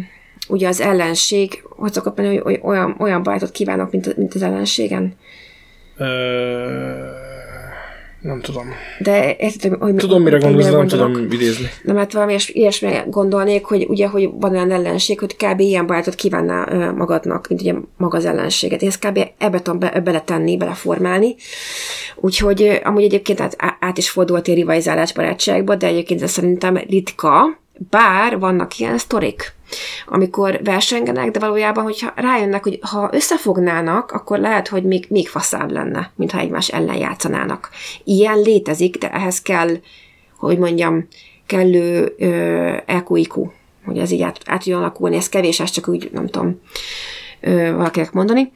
ugye 0.48 0.68
az 0.68 0.80
ellenség, 0.80 1.62
hogy 1.68 1.92
szokott 1.92 2.16
mondani, 2.16 2.38
hogy 2.38 2.60
olyan, 2.62 2.96
olyan 2.98 3.22
barátot 3.22 3.50
kívánok, 3.50 3.90
mint, 3.90 4.16
mint 4.16 4.34
az 4.34 4.42
ellenségen. 4.42 5.16
Ö 5.96 7.24
nem 8.26 8.40
tudom. 8.40 8.66
De 8.98 9.36
érted, 9.38 9.74
hogy... 9.78 9.94
Tudom, 9.94 10.22
mire 10.22 10.38
gondolsz, 10.38 10.70
nem 10.70 10.86
tudom 10.86 11.26
idézni. 11.30 11.66
Nem, 11.82 11.96
hát 11.96 12.12
valami 12.12 12.36
ilyesmi 12.46 12.92
gondolnék, 13.06 13.64
hogy 13.64 13.86
ugye, 13.88 14.08
hogy 14.08 14.30
van 14.40 14.50
olyan 14.50 14.70
ellenség, 14.70 15.18
hogy 15.18 15.36
kb. 15.36 15.60
ilyen 15.60 15.86
barátot 15.86 16.14
kívánná 16.14 16.90
magadnak, 16.90 17.48
mint 17.48 17.60
ugye 17.60 17.74
maga 17.96 18.16
az 18.16 18.24
ellenséget. 18.24 18.82
Én 18.82 18.88
ezt 18.88 19.06
kb. 19.06 19.18
ebbe 19.38 19.62
tudom 19.62 19.78
be, 19.78 20.00
beletenni, 20.00 20.56
beleformálni. 20.56 21.34
Úgyhogy 22.16 22.80
amúgy 22.84 23.02
egyébként 23.02 23.40
át, 23.40 23.56
át 23.80 23.98
is 23.98 24.10
fordult 24.10 24.48
a 24.48 24.54
rivalizálás 24.54 25.12
barátságba, 25.12 25.74
de 25.74 25.86
egyébként 25.86 26.22
ez 26.22 26.30
szerintem 26.30 26.76
ritka, 26.76 27.60
bár 27.90 28.38
vannak 28.38 28.78
ilyen 28.78 28.98
sztorik, 28.98 29.54
amikor 30.06 30.60
versengenek, 30.64 31.30
de 31.30 31.38
valójában, 31.38 31.84
hogyha 31.84 32.12
rájönnek, 32.16 32.62
hogy 32.62 32.78
ha 32.82 33.10
összefognának, 33.12 34.10
akkor 34.10 34.38
lehet, 34.38 34.68
hogy 34.68 34.84
még, 34.84 35.06
még 35.08 35.28
faszább 35.28 35.70
lenne, 35.70 36.10
mintha 36.16 36.38
egymás 36.38 36.68
ellen 36.68 36.96
játszanának. 36.96 37.70
Ilyen 38.04 38.38
létezik, 38.38 38.98
de 38.98 39.10
ehhez 39.10 39.42
kell, 39.42 39.76
hogy 40.38 40.58
mondjam, 40.58 41.08
kellő 41.46 42.14
EQ-IQ, 42.86 43.50
hogy 43.84 43.98
ez 43.98 44.10
így 44.10 44.22
át, 44.22 44.40
át 44.44 44.62
tudjon 44.62 44.80
alakulni. 44.80 45.16
Ez 45.16 45.28
kevés, 45.28 45.60
ez 45.60 45.70
csak 45.70 45.88
úgy, 45.88 46.08
nem 46.12 46.26
tudom, 46.26 46.60
ö, 47.40 47.72
valakinek 47.72 48.12
mondani. 48.12 48.52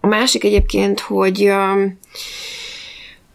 A 0.00 0.06
másik 0.06 0.44
egyébként, 0.44 1.00
hogy 1.00 1.44
ö, 1.44 1.84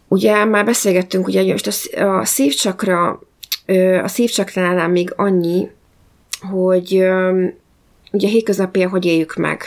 ugye 0.08 0.44
már 0.44 0.64
beszélgettünk, 0.64 1.26
ugye 1.26 1.52
most 1.52 1.92
a, 1.96 2.18
a 2.18 2.24
szívcsakra 2.24 3.20
a 4.02 4.08
szívcsakránál 4.08 4.88
még 4.88 5.12
annyi, 5.16 5.68
hogy 6.40 7.04
ugye 8.12 8.28
hétköznapi, 8.28 8.82
hogy 8.82 9.04
éljük 9.04 9.34
meg. 9.34 9.62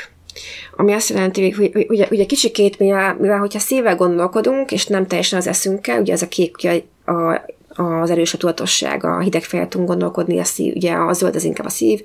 Ami 0.76 0.94
azt 0.94 1.10
jelenti, 1.10 1.52
hogy 1.52 1.86
ugye, 1.88 2.08
ugye 2.12 2.26
kicsikét, 2.26 2.80
mivel, 2.80 3.16
mivel 3.20 3.38
hogyha 3.38 3.60
szívvel 3.60 3.96
gondolkodunk, 3.96 4.72
és 4.72 4.86
nem 4.86 5.08
teljesen 5.08 5.40
az 5.40 5.48
eszünkkel, 5.48 6.02
ugye 6.02 6.14
ez 6.14 6.22
a 6.22 6.28
kék, 6.28 6.56
ugye 6.58 6.82
a, 7.06 7.42
az 7.82 8.10
erős 8.10 8.34
a 8.34 8.38
tudatosság, 8.38 9.04
a 9.04 9.20
hideg 9.20 9.44
fel 9.44 9.68
tudunk 9.68 9.90
gondolkodni, 9.90 10.40
a 10.40 10.44
szív, 10.44 10.76
ugye 10.76 10.94
a 10.94 11.14
zöld 11.14 11.36
az 11.36 11.44
inkább 11.44 11.66
a 11.66 11.70
szív, 11.70 12.02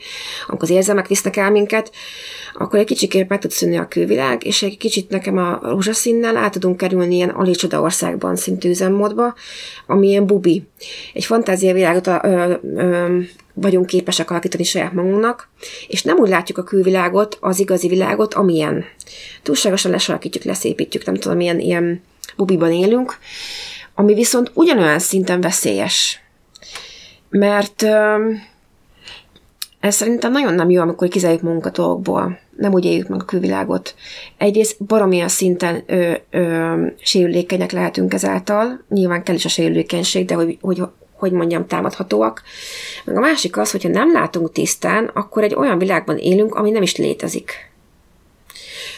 amikor 0.47 0.69
az 0.69 0.77
érzelmek 0.77 1.07
visznek 1.07 1.37
el 1.37 1.51
minket, 1.51 1.93
akkor 2.55 2.79
egy 2.79 2.87
kicsikét 2.87 3.29
meg 3.29 3.39
tud 3.39 3.51
szűnni 3.51 3.77
a 3.77 3.89
külvilág, 3.89 4.47
és 4.47 4.63
egy 4.63 4.77
kicsit 4.77 5.09
nekem 5.09 5.39
a 5.39 5.59
rózsaszínnel 5.63 6.37
át 6.37 6.53
tudunk 6.53 6.77
kerülni 6.77 7.15
ilyen 7.15 7.29
alicsoda 7.29 7.81
országban 7.81 8.37
szintű 8.37 8.69
üzemmódba, 8.69 9.35
ami 9.87 10.09
ilyen 10.09 10.27
bubi. 10.27 10.67
Egy 11.13 11.25
fantáziavilágot 11.25 12.11
vagyunk 13.55 13.87
képesek 13.87 14.31
alakítani 14.31 14.65
saját 14.65 14.93
magunknak, 14.93 15.49
és 15.89 16.03
nem 16.03 16.19
úgy 16.19 16.29
látjuk 16.29 16.59
a 16.59 16.63
külvilágot, 16.63 17.39
az 17.41 17.59
igazi 17.59 17.89
világot, 17.89 18.35
amilyen. 18.35 18.85
Túlságosan 19.43 19.91
lesalakítjuk, 19.91 20.45
leszépítjük, 20.45 21.05
nem 21.05 21.15
tudom, 21.15 21.37
milyen 21.37 21.61
ilyen 21.61 22.03
bubiban 22.37 22.73
élünk, 22.73 23.19
ami 23.99 24.15
viszont 24.15 24.51
ugyanolyan 24.55 24.99
szinten 24.99 25.41
veszélyes. 25.41 26.21
Mert 27.29 27.83
ö, 27.83 28.31
ez 29.81 29.95
szerintem 29.95 30.33
nagyon 30.33 30.55
nem 30.55 30.71
jó, 30.71 30.81
amikor 30.81 31.09
kizárjuk 31.09 31.43
magunkat 31.43 31.77
dolgokból. 31.77 32.39
Nem 32.57 32.73
úgy 32.73 32.85
éljük 32.85 33.09
meg 33.09 33.21
a 33.21 33.25
külvilágot. 33.25 33.95
Egyrészt 34.39 34.85
baromilyen 34.85 35.29
szinten 35.29 35.83
ö, 35.87 36.13
ö, 36.31 36.87
sérülékenyek 37.03 37.73
lehetünk 37.73 38.15
ezáltal. 38.15 38.85
Nyilván 38.89 39.23
kell 39.23 39.35
is 39.35 39.45
a 39.45 39.49
sérülékenység, 39.49 40.27
de 40.27 40.35
hogy, 40.35 40.59
hogy 40.61 40.83
hogy 41.17 41.33
mondjam, 41.33 41.67
támadhatóak. 41.67 42.43
Meg 43.05 43.17
a 43.17 43.21
másik 43.21 43.57
az, 43.57 43.71
hogyha 43.71 43.89
nem 43.89 44.13
látunk 44.13 44.53
tisztán, 44.53 45.11
akkor 45.15 45.43
egy 45.43 45.55
olyan 45.55 45.79
világban 45.79 46.19
élünk, 46.19 46.55
ami 46.55 46.71
nem 46.71 46.83
is 46.83 46.97
létezik. 46.97 47.53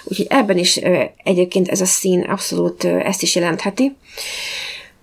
Úgyhogy 0.05 0.27
ebben 0.29 0.59
is 0.59 0.77
egyébként 1.25 1.69
ez 1.69 1.81
a 1.81 1.85
szín 1.85 2.21
abszolút 2.21 2.85
ezt 2.85 3.23
is 3.23 3.35
jelentheti. 3.35 3.97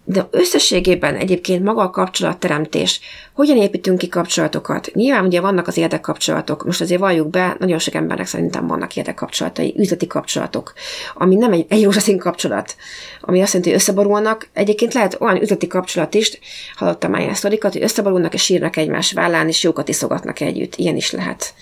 De 0.08 0.28
összességében 0.32 1.16
egyébként 1.16 1.64
maga 1.64 1.82
a 1.82 1.90
kapcsolatteremtés, 1.90 3.00
hogyan 3.34 3.58
építünk 3.58 3.98
ki 3.98 4.08
kapcsolatokat? 4.08 4.92
Nyilván 4.94 5.26
ugye 5.26 5.42
vannak 5.42 5.68
az 5.68 5.78
érdekkapcsolatok, 5.78 6.66
most 6.66 6.82
azért 6.82 7.00
valljuk 7.00 7.30
be, 7.30 7.56
nagyon 7.60 7.80
sok 7.80 7.94
embernek 7.94 8.26
szerintem 8.26 8.68
vannak 8.68 8.96
érdekkapcsolatai, 8.96 9.74
üzleti 9.78 10.08
kapcsolatok, 10.08 10.74
ami 11.14 11.36
nem 11.36 11.52
egy, 11.52 11.66
egy 11.70 11.84
rózsaszín 11.84 12.18
kapcsolat, 12.18 12.76
ami 13.22 13.42
azt 13.42 13.54
jelenti, 13.54 13.72
hogy 13.72 13.82
összeborulnak. 13.82 14.50
Egyébként 14.54 14.94
lehet 14.94 15.18
olyan 15.20 15.42
üzleti 15.42 15.68
kapcsolat 15.68 16.14
is, 16.14 16.40
hallottam 16.76 17.12
már 17.12 17.22
ilyen 17.22 17.34
sztorikat, 17.34 17.74
hogy 17.74 17.84
összeborulnak 17.84 18.34
és 18.34 18.44
sírnak 18.44 18.78
egymás 18.78 19.14
vállán, 19.14 19.48
és 19.48 19.64
jókat 19.64 19.90
iszogatnak 19.90 20.40
együtt. 20.40 20.76
Ilyen 20.76 20.96
is 20.96 21.12
lehet. 21.12 21.54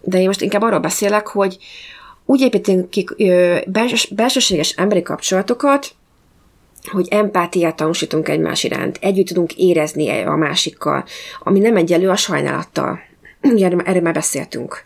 De 0.00 0.20
én 0.20 0.26
most 0.26 0.40
inkább 0.40 0.62
arról 0.62 0.78
beszélek, 0.80 1.26
hogy 1.26 1.58
úgy 2.24 2.40
építünk 2.40 2.90
ki 2.90 3.06
belsős, 3.66 4.08
belsőséges 4.14 4.70
emberi 4.70 5.02
kapcsolatokat, 5.02 5.94
hogy 6.88 7.06
empátiát 7.10 7.76
tanúsítunk 7.76 8.28
egymás 8.28 8.64
iránt, 8.64 8.98
együtt 9.00 9.26
tudunk 9.26 9.56
érezni 9.56 10.08
a 10.22 10.36
másikkal, 10.36 11.04
ami 11.40 11.58
nem 11.58 11.76
egyelő 11.76 12.08
a 12.08 12.16
sajnálattal. 12.16 13.00
Erről 13.84 14.02
már 14.02 14.14
beszéltünk. 14.14 14.84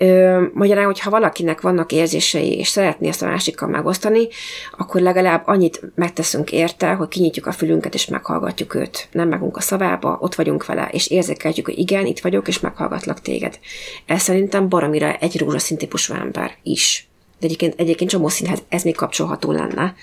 Ö, 0.00 0.42
magyarán, 0.52 0.84
hogyha 0.84 1.10
valakinek 1.10 1.60
vannak 1.60 1.92
érzései, 1.92 2.58
és 2.58 2.68
szeretné 2.68 3.08
ezt 3.08 3.22
a 3.22 3.26
másikkal 3.26 3.68
megosztani, 3.68 4.28
akkor 4.76 5.00
legalább 5.00 5.42
annyit 5.46 5.80
megteszünk 5.94 6.52
érte, 6.52 6.92
hogy 6.92 7.08
kinyitjuk 7.08 7.46
a 7.46 7.52
fülünket, 7.52 7.94
és 7.94 8.06
meghallgatjuk 8.06 8.74
őt. 8.74 9.08
Nem 9.12 9.28
megunk 9.28 9.56
a 9.56 9.60
szavába, 9.60 10.18
ott 10.20 10.34
vagyunk 10.34 10.66
vele, 10.66 10.88
és 10.92 11.10
érzékeljük, 11.10 11.64
hogy 11.64 11.78
igen, 11.78 12.06
itt 12.06 12.20
vagyok, 12.20 12.48
és 12.48 12.60
meghallgatlak 12.60 13.20
téged. 13.20 13.58
Ez 14.06 14.22
szerintem 14.22 14.68
baromira 14.68 15.16
egy 15.16 15.38
rózsaszín 15.38 15.76
típusú 15.76 16.14
ember 16.14 16.56
is. 16.62 17.08
De 17.40 17.46
egyébként, 17.46 17.80
egyébként 17.80 18.10
csomó 18.10 18.28
színhez 18.28 18.62
ez 18.68 18.82
még 18.82 18.96
kapcsolható 18.96 19.52
lenne. 19.52 19.94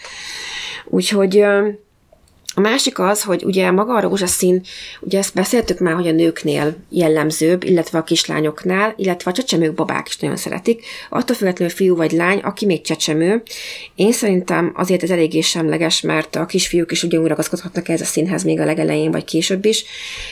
Úgyhogy 0.86 1.44
a 2.58 2.62
másik 2.62 3.00
az, 3.00 3.24
hogy 3.24 3.44
ugye 3.44 3.72
maga 3.72 3.94
a 3.94 4.00
rózsaszín, 4.00 4.62
ugye 5.00 5.18
ezt 5.18 5.34
beszéltük 5.34 5.80
már, 5.80 5.94
hogy 5.94 6.08
a 6.08 6.12
nőknél 6.12 6.76
jellemzőbb, 6.90 7.64
illetve 7.64 7.98
a 7.98 8.04
kislányoknál, 8.04 8.94
illetve 8.98 9.32
a 9.32 9.34
csecsemők 9.34 9.74
babák 9.74 10.08
is 10.08 10.18
nagyon 10.18 10.38
szeretik. 10.38 10.86
Attól 11.10 11.36
függetlenül 11.36 11.74
fiú 11.74 11.96
vagy 11.96 12.12
lány, 12.12 12.40
aki 12.40 12.66
még 12.66 12.82
csecsemő. 12.82 13.44
Én 13.96 14.12
szerintem 14.12 14.72
azért 14.76 15.04
ez 15.04 15.10
eléggé 15.10 15.42
semleges, 15.42 16.02
mert 16.02 16.36
a 16.36 16.46
kisfiúk 16.46 16.92
is 16.92 17.04
ugyanúgy 17.04 17.28
ragaszkodhatnak 17.28 17.90
ez 17.90 18.02
a 18.02 18.06
színhez 18.06 18.44
még 18.44 18.60
a 18.60 18.66
legelején, 18.66 19.12
vagy 19.12 19.24
később 19.24 19.66
is. 19.66 19.86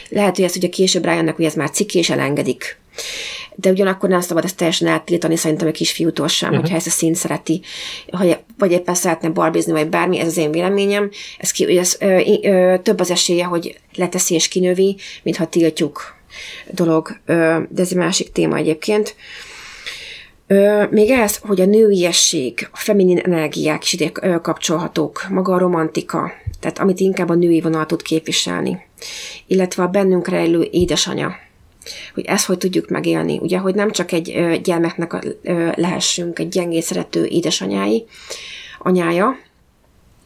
Lehet, 0.09 0.35
hogy 0.35 0.45
ezt 0.45 0.55
ugye 0.55 0.69
később 0.69 1.05
rájönnek, 1.05 1.35
hogy 1.35 1.45
ez 1.45 1.55
már 1.55 1.69
ciki, 1.69 1.97
és 1.97 2.09
elengedik 2.09 2.81
de 3.55 3.69
ugyanakkor 3.69 4.09
nem 4.09 4.21
szabad 4.21 4.43
ezt 4.43 4.57
teljesen 4.57 4.87
eltiltani, 4.87 5.35
szerintem 5.35 5.67
egy 5.67 5.73
kisfiútól 5.73 6.27
sem, 6.27 6.49
uh-huh. 6.49 6.63
hogyha 6.63 6.77
ezt 6.77 6.87
a 6.87 6.89
szín 6.89 7.13
szereti, 7.13 7.61
hogy, 8.07 8.37
vagy 8.63 8.71
éppen 8.71 8.95
szeretne 8.95 9.29
barbizni, 9.29 9.71
vagy 9.71 9.89
bármi, 9.89 10.19
ez 10.19 10.27
az 10.27 10.37
én 10.37 10.51
véleményem. 10.51 11.09
Ez, 11.37 11.51
ki, 11.51 11.77
ez 11.77 11.95
ö, 11.99 12.21
ö, 12.41 12.75
több 12.83 12.99
az 12.99 13.11
esélye, 13.11 13.45
hogy 13.45 13.79
leteszi 13.95 14.33
és 14.33 14.47
kinövi, 14.47 14.95
mintha 15.23 15.47
tiltjuk 15.47 16.15
dolog, 16.71 17.09
ö, 17.25 17.57
de 17.69 17.81
ez 17.81 17.91
egy 17.91 17.97
másik 17.97 18.31
téma 18.31 18.57
egyébként. 18.57 19.15
Ö, 20.47 20.83
még 20.89 21.09
ez, 21.09 21.37
hogy 21.37 21.61
a 21.61 21.65
nőiesség, 21.65 22.69
a 22.71 22.77
feminin 22.77 23.17
energiák 23.17 23.83
is 23.83 23.93
ide 23.93 24.11
kapcsolhatók, 24.41 25.25
maga 25.29 25.53
a 25.53 25.57
romantika, 25.57 26.31
tehát 26.59 26.79
amit 26.79 26.99
inkább 26.99 27.29
a 27.29 27.35
női 27.35 27.61
vonal 27.61 27.85
tud 27.85 28.01
képviselni, 28.01 28.77
illetve 29.47 29.83
a 29.83 29.87
bennünk 29.87 30.27
rejlő 30.27 30.67
édesanya, 30.71 31.35
hogy 32.13 32.25
ezt 32.25 32.45
hogy 32.45 32.57
tudjuk 32.57 32.89
megélni. 32.89 33.39
Ugye, 33.41 33.57
hogy 33.57 33.75
nem 33.75 33.91
csak 33.91 34.11
egy 34.11 34.59
gyermeknek 34.63 35.37
lehessünk 35.75 36.39
egy 36.39 36.47
gyengé 36.47 36.79
szerető 36.79 37.25
édesanyái, 37.25 38.05
anyája, 38.83 39.37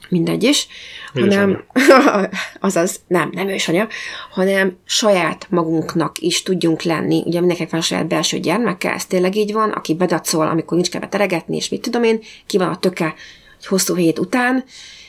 mindegy 0.10 0.44
is, 0.44 0.68
hanem, 1.14 1.64
azaz, 2.60 3.00
nem, 3.08 3.30
nem 3.34 3.48
ősanya, 3.48 3.88
hanem 4.32 4.78
saját 4.86 5.48
magunknak 5.50 6.18
is 6.18 6.44
tudjunk 6.44 6.82
lenni. 6.82 7.24
Ugye 7.26 7.40
mindenkinek 7.40 7.72
van 7.72 7.80
a 7.80 7.84
saját 7.84 8.08
belső 8.08 8.38
gyermeke, 8.38 8.94
ez 8.94 9.06
tényleg 9.06 9.36
így 9.36 9.54
van, 9.54 9.70
aki 9.70 9.96
bedacol, 9.96 10.48
amikor 10.48 10.78
nincs 10.78 10.90
kedve 10.90 11.08
teregetni, 11.08 11.56
és 11.56 11.70
mit 11.70 11.82
tudom 11.82 12.04
én, 12.04 12.20
ki 12.46 12.58
van 12.58 12.68
a 12.68 12.80
töke 12.80 13.14
egy 13.60 13.66
hosszú 13.66 13.96
hét 13.96 14.20
után, 14.20 14.64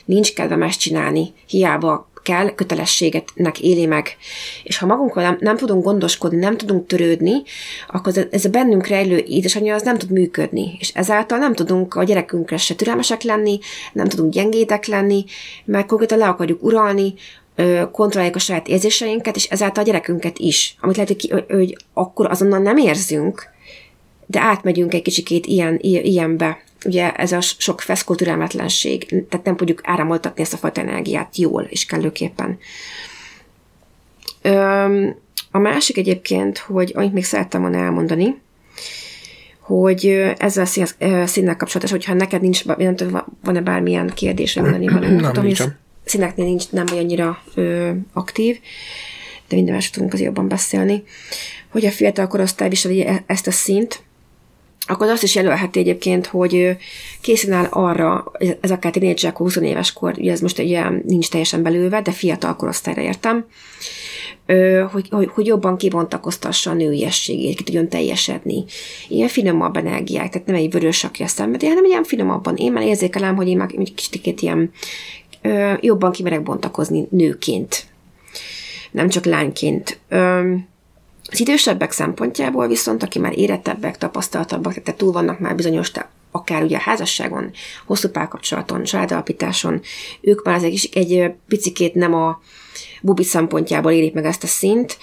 nincs 0.05 0.33
kedve 0.35 0.69
csinálni, 0.69 1.33
hiába 1.47 2.11
kell, 2.28 2.54
kötelességetnek 2.54 3.61
éli 3.61 3.87
meg. 3.87 4.16
És 4.62 4.78
ha 4.78 4.87
magunkról 4.87 5.25
nem, 5.25 5.37
nem 5.40 5.56
tudunk 5.56 5.85
gondoskodni, 5.85 6.38
nem 6.38 6.56
tudunk 6.56 6.87
törődni, 6.87 7.42
akkor 7.88 8.28
ez 8.30 8.44
a 8.44 8.49
bennünk 8.49 8.87
rejlő 8.87 9.16
édesanyja 9.16 9.75
az 9.75 9.82
nem 9.82 9.99
tud 9.99 10.11
működni. 10.11 10.76
És 10.78 10.90
ezáltal 10.94 11.38
nem 11.38 11.54
tudunk 11.54 11.94
a 11.94 12.04
gyerekünkre 12.04 12.56
se 12.56 12.75
türelmesek 12.75 13.23
lenni, 13.23 13.58
nem 13.92 14.08
tudunk 14.08 14.32
gyengétek 14.32 14.87
lenni, 14.87 15.25
mert 15.64 15.87
konkrétan 15.87 16.18
le 16.18 16.26
akarjuk 16.26 16.62
uralni, 16.62 17.14
kontrolláljuk 17.92 18.37
a 18.37 18.38
saját 18.38 18.68
érzéseinket, 18.68 19.37
és 19.37 19.44
ezáltal 19.44 19.82
a 19.82 19.87
gyerekünket 19.87 20.38
is. 20.38 20.76
Amit 20.80 20.97
lehet, 20.97 21.16
hogy, 21.20 21.44
hogy 21.49 21.76
akkor 21.92 22.26
azonnal 22.26 22.58
nem 22.58 22.76
érzünk, 22.76 23.49
de 24.26 24.40
átmegyünk 24.40 24.94
egy 24.94 25.02
kicsikét 25.02 25.47
ilyen, 25.47 25.78
ilyenbe. 25.80 26.58
Ugye 26.85 27.12
ez 27.12 27.32
a 27.32 27.40
sok 27.40 27.80
feszkó 27.80 28.14
türelmetlenség, 28.14 29.06
tehát 29.28 29.47
nem 29.47 29.56
tudjuk 29.56 29.80
áramoltatni 29.82 30.42
ezt 30.42 30.52
a 30.52 30.56
fajta 30.56 30.80
energiát 30.80 31.37
jól 31.37 31.62
és 31.62 31.87
kellőképpen. 31.87 32.58
A 35.50 35.58
másik 35.58 35.97
egyébként, 35.97 36.58
hogy 36.58 36.92
amit 36.94 37.12
még 37.12 37.25
szerettem 37.25 37.61
volna 37.61 37.78
elmondani, 37.78 38.40
hogy 39.61 40.06
ezzel 40.38 40.66
a 40.99 41.26
színnel 41.26 41.56
kapcsolatos, 41.56 41.90
hogyha 41.90 42.14
neked 42.14 42.40
nincs, 42.40 42.64
nem 42.64 42.97
tudom, 42.97 43.25
van-e 43.44 43.61
bármilyen 43.61 44.12
kérdés, 44.14 44.54
vagy 44.54 44.62
mondani 44.62 44.87
valami. 44.87 45.06
Nem, 45.20 45.32
tudom, 45.32 45.44
nincs. 45.44 45.62
Színeknél 46.04 46.47
nincs, 46.47 46.70
nem 46.70 46.87
vagy 46.87 46.99
annyira 46.99 47.42
ö, 47.54 47.90
aktív, 48.12 48.58
de 49.49 49.56
minden 49.56 49.75
más 49.75 49.90
tudunk 49.90 50.12
azért 50.12 50.28
jobban 50.28 50.49
beszélni, 50.49 51.02
hogy 51.68 51.87
a 51.87 51.90
fiatal 51.90 52.26
korosztály 52.26 52.68
viseli 52.68 53.06
e-, 53.06 53.25
ezt 53.26 53.47
a 53.47 53.50
szint, 53.50 54.02
akkor 54.88 55.09
azt 55.09 55.23
is 55.23 55.35
jelölheti 55.35 55.78
egyébként, 55.78 56.26
hogy 56.26 56.76
készen 57.21 57.52
áll 57.52 57.66
arra, 57.71 58.33
ez 58.61 58.71
akár 58.71 58.92
tínédzsek 58.92 59.37
20 59.37 59.57
éves 59.57 59.92
kor, 59.92 60.14
ugye 60.18 60.33
ez 60.33 60.40
most 60.40 60.59
ugye 60.59 60.88
nincs 61.04 61.28
teljesen 61.28 61.62
belőve, 61.62 62.02
de 62.02 62.11
fiatal 62.11 62.57
korosztályra 62.57 63.02
értem, 63.02 63.47
hogy, 64.92 65.09
hogy, 65.11 65.28
hogy 65.35 65.47
jobban 65.47 65.76
kibontakoztassa 65.76 66.71
a 66.71 66.75
nőiességét, 66.75 67.57
ki 67.57 67.62
tudjon 67.62 67.88
teljesedni. 67.88 68.64
Ilyen 69.09 69.28
finomabb 69.28 69.76
energiák, 69.76 70.30
tehát 70.30 70.47
nem 70.47 70.57
egy 70.57 70.71
vörös, 70.71 71.04
aki 71.04 71.23
a 71.23 71.26
szenvedi, 71.26 71.66
hanem 71.66 71.85
ilyen 71.85 72.04
finomabban. 72.04 72.57
Én 72.57 72.73
már 72.73 72.85
érzékelem, 72.85 73.37
hogy 73.37 73.49
én 73.49 73.57
már 73.57 73.71
egy 73.78 73.95
kicsit 73.95 74.40
ilyen 74.40 74.73
jobban 75.80 76.12
kimerek 76.12 76.42
bontakozni 76.42 77.07
nőként, 77.11 77.87
nem 78.90 79.09
csak 79.09 79.25
lányként. 79.25 79.99
Az 81.30 81.40
idősebbek 81.40 81.92
szempontjából 81.92 82.68
viszont, 82.68 83.02
aki 83.02 83.18
már 83.18 83.38
érettebbek, 83.38 83.99
tapasztaltabbak, 83.99 84.82
tehát 84.82 85.00
túl 85.00 85.12
vannak 85.12 85.38
már 85.38 85.54
bizonyos, 85.54 85.90
akár 86.30 86.62
ugye 86.62 86.76
a 86.76 86.80
házasságon, 86.80 87.50
hosszú 87.87 88.08
párkapcsolaton, 88.08 88.82
családalapításon, 88.82 89.80
ők 90.20 90.44
már 90.44 90.62
egy, 90.62 90.88
egy 90.92 91.32
picikét 91.49 91.94
nem 91.94 92.14
a 92.14 92.40
bubi 93.02 93.25
szempontjából 93.25 93.92
érik 93.92 94.14
meg 94.14 94.25
ezt 94.25 94.42
a 94.42 94.47
szint. 94.47 94.99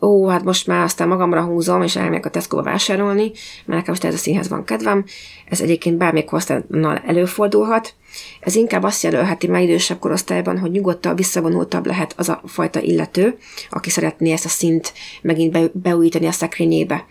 Ó, 0.00 0.26
hát 0.26 0.44
most 0.44 0.66
már 0.66 0.82
aztán 0.82 1.08
magamra 1.08 1.42
húzom, 1.42 1.82
és 1.82 1.96
elmegyek 1.96 2.26
a 2.26 2.30
Tesco-ba 2.30 2.62
vásárolni, 2.62 3.22
mert 3.64 3.78
nekem 3.78 3.84
most 3.86 4.04
ez 4.04 4.14
a 4.14 4.16
színhez 4.16 4.48
van 4.48 4.64
kedvem. 4.64 5.04
Ez 5.48 5.60
egyébként 5.60 5.96
bármelyik 5.96 6.26
korosztálynal 6.26 7.02
előfordulhat. 7.06 7.94
Ez 8.40 8.54
inkább 8.54 8.82
azt 8.82 9.02
jelölheti 9.02 9.46
már 9.46 9.62
idősebb 9.62 9.98
korosztályban, 9.98 10.58
hogy 10.58 10.70
nyugodtabb, 10.70 11.16
visszavonultabb 11.16 11.86
lehet 11.86 12.14
az 12.16 12.28
a 12.28 12.40
fajta 12.44 12.80
illető, 12.80 13.38
aki 13.70 13.90
szeretné 13.90 14.32
ezt 14.32 14.44
a 14.44 14.48
szint 14.48 14.92
megint 15.22 15.52
be, 15.52 15.64
beújítani 15.72 16.26
a 16.26 16.32
szekrényébe. 16.32 17.06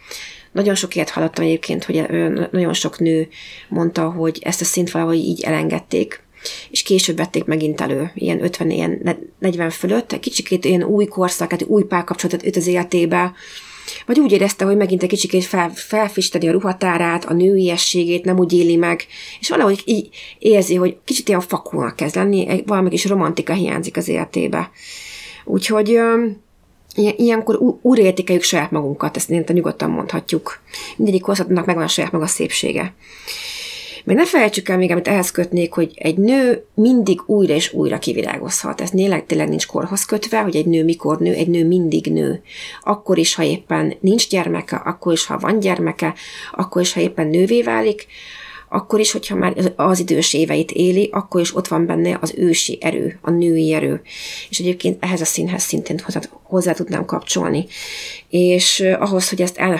Nagyon 0.51 0.75
sok 0.75 0.95
ilyet 0.95 1.09
hallottam 1.09 1.45
egyébként, 1.45 1.83
hogy 1.83 2.05
nagyon 2.51 2.73
sok 2.73 2.99
nő 2.99 3.27
mondta, 3.69 4.09
hogy 4.09 4.39
ezt 4.41 4.61
a 4.61 4.65
szint 4.65 4.91
valahogy 4.91 5.17
így 5.17 5.43
elengedték, 5.43 6.24
és 6.69 6.83
később 6.83 7.17
vették 7.17 7.45
megint 7.45 7.81
elő, 7.81 8.11
ilyen 8.15 8.43
50, 8.43 8.69
ilyen 8.69 9.19
40 9.39 9.69
fölött, 9.69 10.11
egy 10.11 10.19
kicsikét 10.19 10.65
ilyen 10.65 10.83
új 10.83 11.05
korszak, 11.05 11.53
egy 11.53 11.63
új 11.63 11.83
párkapcsolatot 11.83 12.45
öt 12.45 12.55
az 12.55 12.67
életébe, 12.67 13.33
vagy 14.05 14.19
úgy 14.19 14.31
érezte, 14.31 14.65
hogy 14.65 14.77
megint 14.77 15.03
egy 15.03 15.09
kicsit 15.09 15.43
fel, 15.43 15.71
felfisteni 15.73 16.47
a 16.47 16.51
ruhatárát, 16.51 17.25
a 17.25 17.33
nőiességét, 17.33 18.25
nem 18.25 18.39
úgy 18.39 18.53
éli 18.53 18.75
meg, 18.75 19.05
és 19.39 19.49
valahogy 19.49 19.81
így 19.85 20.09
érzi, 20.39 20.75
hogy 20.75 20.97
kicsit 21.05 21.27
ilyen 21.27 21.41
fakúnak 21.41 21.95
kezd 21.95 22.15
lenni, 22.15 22.63
valami 22.65 22.89
kis 22.89 23.05
romantika 23.05 23.53
hiányzik 23.53 23.97
az 23.97 24.07
életébe. 24.07 24.71
Úgyhogy 25.45 25.99
ilyenkor 26.95 27.77
újra 27.81 28.03
értékeljük 28.03 28.43
saját 28.43 28.71
magunkat, 28.71 29.15
ezt 29.15 29.29
én 29.29 29.43
nyugodtan 29.47 29.89
mondhatjuk. 29.89 30.59
Mindegyik 30.97 31.21
korszaknak 31.21 31.65
megvan 31.65 31.83
a 31.83 31.87
saját 31.87 32.11
maga 32.11 32.27
szépsége. 32.27 32.93
Meg 34.05 34.15
ne 34.15 34.25
felejtsük 34.25 34.69
el 34.69 34.77
még, 34.77 34.91
amit 34.91 35.07
ehhez 35.07 35.31
kötnék, 35.31 35.73
hogy 35.73 35.91
egy 35.95 36.17
nő 36.17 36.65
mindig 36.73 37.21
újra 37.25 37.53
és 37.53 37.73
újra 37.73 37.99
kivilágozhat. 37.99 38.81
Ez 38.81 38.89
tényleg, 38.89 39.25
tényleg 39.25 39.49
nincs 39.49 39.67
korhoz 39.67 40.05
kötve, 40.05 40.41
hogy 40.41 40.55
egy 40.55 40.65
nő 40.65 40.83
mikor 40.83 41.19
nő, 41.19 41.33
egy 41.33 41.47
nő 41.47 41.67
mindig 41.67 42.05
nő. 42.05 42.41
Akkor 42.83 43.17
is, 43.17 43.35
ha 43.35 43.43
éppen 43.43 43.93
nincs 43.99 44.29
gyermeke, 44.29 44.75
akkor 44.75 45.13
is, 45.13 45.25
ha 45.25 45.37
van 45.37 45.59
gyermeke, 45.59 46.13
akkor 46.51 46.81
is, 46.81 46.93
ha 46.93 46.99
éppen 46.99 47.27
nővé 47.27 47.61
válik, 47.61 48.07
akkor 48.69 48.99
is, 48.99 49.11
hogyha 49.11 49.35
már 49.35 49.73
az 49.75 49.99
idős 49.99 50.33
éveit 50.33 50.71
éli, 50.71 51.09
akkor 51.11 51.41
is 51.41 51.55
ott 51.55 51.67
van 51.67 51.85
benne 51.85 52.17
az 52.21 52.33
ősi 52.37 52.77
erő, 52.81 53.19
a 53.21 53.31
női 53.31 53.73
erő. 53.73 54.01
És 54.49 54.59
egyébként 54.59 55.03
ehhez 55.03 55.21
a 55.21 55.25
színhez 55.25 55.63
szintén 55.63 55.99
hozzá, 56.03 56.19
hozzá 56.43 56.73
tudnám 56.73 57.05
kapcsolni. 57.05 57.65
És 58.37 58.79
ahhoz, 58.99 59.29
hogy 59.29 59.41
ezt 59.41 59.57
el 59.57 59.71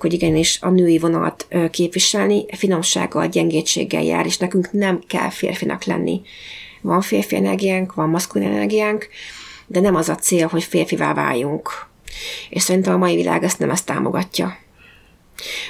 hogy 0.00 0.12
igenis 0.12 0.58
a 0.60 0.70
női 0.70 0.98
vonalat 0.98 1.48
képviselni, 1.70 2.44
finomsággal, 2.56 3.26
gyengétséggel 3.26 4.02
jár, 4.02 4.26
és 4.26 4.38
nekünk 4.38 4.72
nem 4.72 5.00
kell 5.06 5.30
férfinak 5.30 5.84
lenni. 5.84 6.20
Van 6.80 7.00
férfi 7.00 7.36
energiánk, 7.36 7.94
van 7.94 8.08
maszkulin 8.08 8.48
energiánk, 8.48 9.08
de 9.66 9.80
nem 9.80 9.94
az 9.94 10.08
a 10.08 10.14
cél, 10.14 10.46
hogy 10.46 10.62
férfivá 10.64 11.14
váljunk. 11.14 11.70
És 12.50 12.62
szerintem 12.62 12.94
a 12.94 12.98
mai 12.98 13.14
világ 13.14 13.44
ezt 13.44 13.58
nem 13.58 13.70
ezt 13.70 13.86
támogatja. 13.86 14.56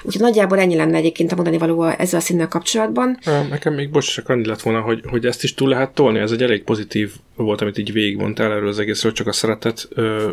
Úgyhogy 0.02 0.22
nagyjából 0.22 0.58
ennyi 0.58 0.76
lenne 0.76 0.96
egyébként 0.96 1.32
a 1.32 1.34
mondani 1.34 1.58
való 1.58 1.84
ezzel 1.84 2.20
a 2.20 2.22
színnel 2.22 2.48
kapcsolatban. 2.48 3.18
Nekem 3.50 3.74
még 3.74 3.90
bocs, 3.90 4.14
csak 4.14 4.28
annyi 4.28 4.46
lett 4.46 4.62
volna, 4.62 4.80
hogy, 4.80 5.02
hogy 5.10 5.26
ezt 5.26 5.44
is 5.44 5.54
túl 5.54 5.68
lehet 5.68 5.90
tolni. 5.90 6.18
Ez 6.18 6.30
egy 6.30 6.42
elég 6.42 6.62
pozitív 6.62 7.12
volt, 7.36 7.60
amit 7.60 7.78
így 7.78 7.92
végigmondtál 7.92 8.52
erről 8.52 8.68
az 8.68 8.78
egészről, 8.78 9.12
csak 9.12 9.26
a 9.26 9.32
szeretet 9.32 9.88
ö, 9.90 10.30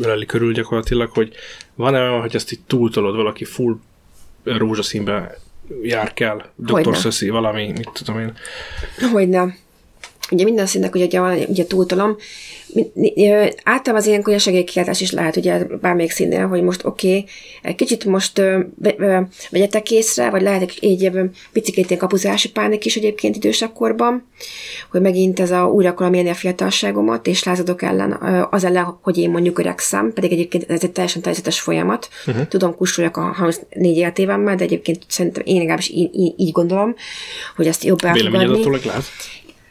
öleli 0.00 0.26
körül 0.26 0.52
gyakorlatilag, 0.52 1.10
hogy 1.10 1.34
van-e 1.74 2.00
olyan, 2.00 2.20
hogy 2.20 2.34
ezt 2.34 2.52
így 2.52 2.60
túltolod, 2.66 3.16
valaki 3.16 3.44
full 3.44 3.76
rózsaszínbe 4.44 5.38
jár 5.82 6.12
kell, 6.12 6.42
Dr. 6.56 6.96
Szöszi, 6.96 7.28
valami, 7.28 7.72
mit 7.72 7.90
tudom 7.92 8.20
én. 8.20 8.32
Hogyne. 9.12 9.56
Ugye 10.30 10.44
minden 10.44 10.66
színnek 10.66 10.94
ugye, 10.94 11.20
ugye 11.48 11.66
túltolom, 11.66 12.16
általában 13.62 13.94
az 13.94 14.06
ilyenkor 14.06 14.40
segélykiáltás 14.40 15.00
is 15.00 15.10
lehet, 15.10 15.36
ugye 15.36 15.64
bármelyik 15.80 16.10
színnél, 16.10 16.46
hogy 16.46 16.62
most 16.62 16.84
oké, 16.84 17.08
okay, 17.08 17.24
egy 17.62 17.74
kicsit 17.74 18.04
most 18.04 18.42
vegyetek 19.50 19.90
észre, 19.90 20.30
vagy 20.30 20.42
lehet 20.42 20.62
egy 20.62 21.10
picit 21.52 21.76
ilyen 21.76 21.98
kapuzási 21.98 22.50
pánik 22.50 22.84
is 22.84 22.96
egyébként 22.96 23.36
idősebb 23.36 23.72
korban, 23.72 24.26
hogy 24.90 25.00
megint 25.00 25.40
ez 25.40 25.50
a 25.50 25.64
újra 25.64 25.88
akarom 25.88 26.14
élni 26.14 26.28
a 26.28 26.34
fiatalságomat, 26.34 27.26
és 27.26 27.44
lázadok 27.44 27.82
ellen, 27.82 28.12
az 28.50 28.64
ellen, 28.64 28.98
hogy 29.02 29.18
én 29.18 29.30
mondjuk 29.30 29.58
öregszem, 29.58 30.12
pedig 30.12 30.32
egyébként 30.32 30.70
ez 30.70 30.82
egy 30.82 30.92
teljesen 30.92 31.22
természetes 31.22 31.60
folyamat. 31.60 32.08
Uh-huh. 32.26 32.48
Tudom, 32.48 32.76
kussoljak 32.76 33.16
a 33.16 33.20
34 33.20 33.96
életévemmel, 33.96 34.56
de 34.56 34.64
egyébként 34.64 35.02
szerintem 35.08 35.42
én 35.46 35.56
legalábbis 35.56 35.88
így, 35.88 36.14
így, 36.14 36.34
így 36.36 36.52
gondolom, 36.52 36.94
hogy 37.56 37.66
ezt 37.66 37.84
jobb 37.84 38.04
elfogadni 38.04 38.62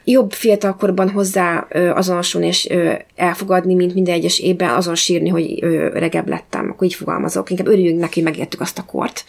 jobb 0.03 0.31
fiatalkorban 0.31 1.09
hozzá 1.09 1.67
azonosulni 1.93 2.47
és 2.47 2.69
elfogadni, 3.15 3.73
mint 3.73 3.93
minden 3.93 4.13
egyes 4.13 4.39
évben 4.39 4.69
azon 4.69 4.95
sírni, 4.95 5.29
hogy 5.29 5.59
regebb 5.93 6.27
lettem, 6.27 6.69
akkor 6.69 6.87
így 6.87 6.93
fogalmazok. 6.93 7.49
Inkább 7.49 7.67
örüljünk 7.67 7.99
neki, 7.99 8.21
hogy 8.21 8.31
megértük 8.31 8.61
azt 8.61 8.77
a 8.77 8.85
kort. 8.85 9.25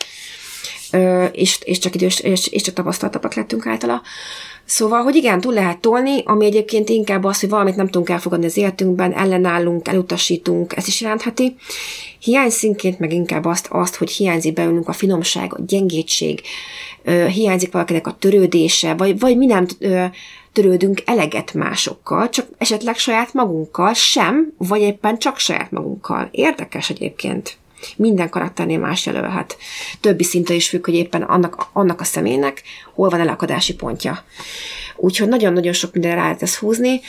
És, 1.32 1.58
és 1.64 1.78
csak 1.78 1.94
idős, 1.94 2.20
és, 2.20 2.46
és 2.46 2.62
csak 2.62 2.74
tapasztaltabbak 2.74 3.34
lettünk 3.34 3.66
általa. 3.66 4.02
Szóval, 4.64 5.02
hogy 5.02 5.14
igen, 5.14 5.40
túl 5.40 5.52
lehet 5.52 5.78
tolni, 5.78 6.22
ami 6.24 6.44
egyébként 6.44 6.88
inkább 6.88 7.24
az, 7.24 7.40
hogy 7.40 7.48
valamit 7.48 7.76
nem 7.76 7.86
tudunk 7.86 8.08
elfogadni 8.08 8.46
az 8.46 8.56
életünkben, 8.56 9.12
ellenállunk, 9.12 9.88
elutasítunk, 9.88 10.76
ez 10.76 10.86
is 10.86 11.00
jelentheti. 11.00 11.56
Hiányszínként 12.18 12.98
meg 12.98 13.12
inkább 13.12 13.44
azt, 13.44 13.66
azt, 13.70 13.94
hogy 13.96 14.10
hiányzik 14.10 14.52
belőlünk 14.52 14.88
a 14.88 14.92
finomság, 14.92 15.54
a 15.54 15.62
gyengétség, 15.66 16.40
hiányzik 17.32 17.72
valakinek 17.72 18.06
a 18.06 18.16
törődése, 18.18 18.94
vagy, 18.94 19.18
vagy 19.18 19.36
mi 19.36 19.46
nem 19.46 19.66
törődünk 20.54 21.02
eleget 21.04 21.54
másokkal, 21.54 22.28
csak 22.28 22.46
esetleg 22.58 22.96
saját 22.96 23.32
magunkkal 23.32 23.92
sem, 23.92 24.52
vagy 24.56 24.80
éppen 24.80 25.18
csak 25.18 25.38
saját 25.38 25.70
magunkkal. 25.70 26.28
Érdekes 26.30 26.90
egyébként. 26.90 27.56
Minden 27.96 28.28
karakternél 28.28 28.78
más 28.78 29.06
jelölhet. 29.06 29.56
Többi 30.00 30.24
szinte 30.24 30.54
is 30.54 30.68
függ, 30.68 30.84
hogy 30.84 30.94
éppen 30.94 31.22
annak, 31.22 31.66
annak 31.72 32.00
a 32.00 32.04
személynek 32.04 32.62
hol 32.94 33.08
van 33.08 33.20
elakadási 33.20 33.74
pontja. 33.74 34.24
Úgyhogy 34.96 35.28
nagyon-nagyon 35.28 35.72
sok 35.72 35.92
mindenre 35.92 36.20
lehet 36.20 36.42
ezt 36.42 36.56
húzni. 36.56 37.00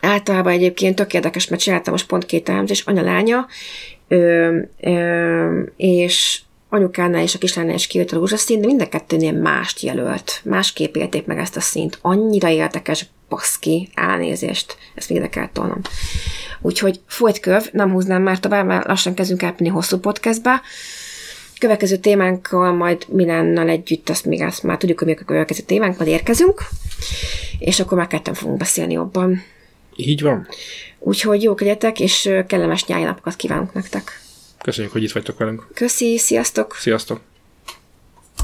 Általában 0.00 0.52
egyébként 0.52 0.96
tök 0.96 1.14
érdekes, 1.14 1.48
mert 1.48 1.62
csináltam 1.62 1.92
most 1.92 2.06
pont 2.06 2.26
két 2.26 2.48
elemzés, 2.48 2.80
anya-lánya, 2.80 3.46
és 5.76 6.40
anyukánál 6.68 7.22
és 7.22 7.34
a 7.34 7.38
kislánynál 7.38 7.74
is 7.74 7.86
kijött 7.86 8.10
a 8.10 8.16
rózsaszín, 8.16 8.60
de 8.60 8.66
mind 8.66 8.80
a 8.80 8.88
kettőnél 8.88 9.32
mást 9.32 9.80
jelölt. 9.80 10.40
Másképp 10.44 10.94
élték 10.94 11.26
meg 11.26 11.38
ezt 11.38 11.56
a 11.56 11.60
szint. 11.60 11.98
Annyira 12.02 12.48
érdekes 12.48 13.06
Paszki, 13.28 13.88
elnézést, 13.94 14.76
ezt 14.94 15.08
még 15.08 15.18
ide 15.18 15.28
kell 15.28 15.48
tolnom. 15.52 15.80
Úgyhogy 16.60 17.00
folyt 17.06 17.40
köv, 17.40 17.68
nem 17.72 17.92
húznám 17.92 18.22
már 18.22 18.40
tovább, 18.40 18.66
mert 18.66 18.86
lassan 18.86 19.14
kezdünk 19.14 19.42
átmenni 19.42 19.72
hosszú 19.72 19.98
podcastbe. 19.98 20.60
Következő 21.58 21.96
témánkkal 21.96 22.72
majd 22.72 23.04
Milánnal 23.08 23.68
együtt, 23.68 24.08
azt 24.08 24.24
még 24.24 24.42
azt 24.42 24.62
már 24.62 24.76
tudjuk, 24.76 24.98
hogy 24.98 25.08
mi 25.08 25.16
a 25.20 25.24
következő 25.24 25.62
témánk, 25.62 25.98
majd 25.98 26.10
érkezünk, 26.10 26.62
és 27.58 27.80
akkor 27.80 27.98
már 27.98 28.06
ketten 28.06 28.34
fogunk 28.34 28.58
beszélni 28.58 28.92
jobban. 28.92 29.42
Így 29.96 30.22
van. 30.22 30.48
Úgyhogy 30.98 31.42
jók 31.42 31.60
legyetek, 31.60 32.00
és 32.00 32.30
kellemes 32.46 32.86
nyári 32.86 33.02
napokat 33.02 33.36
kívánunk 33.36 33.72
nektek. 33.72 34.20
Köszönjük, 34.66 34.92
hogy 34.92 35.02
itt 35.02 35.12
vagytok 35.12 35.38
velünk. 35.38 35.66
Köszi, 35.74 36.18
sziasztok! 36.18 36.74
Sziasztok! 36.74 37.20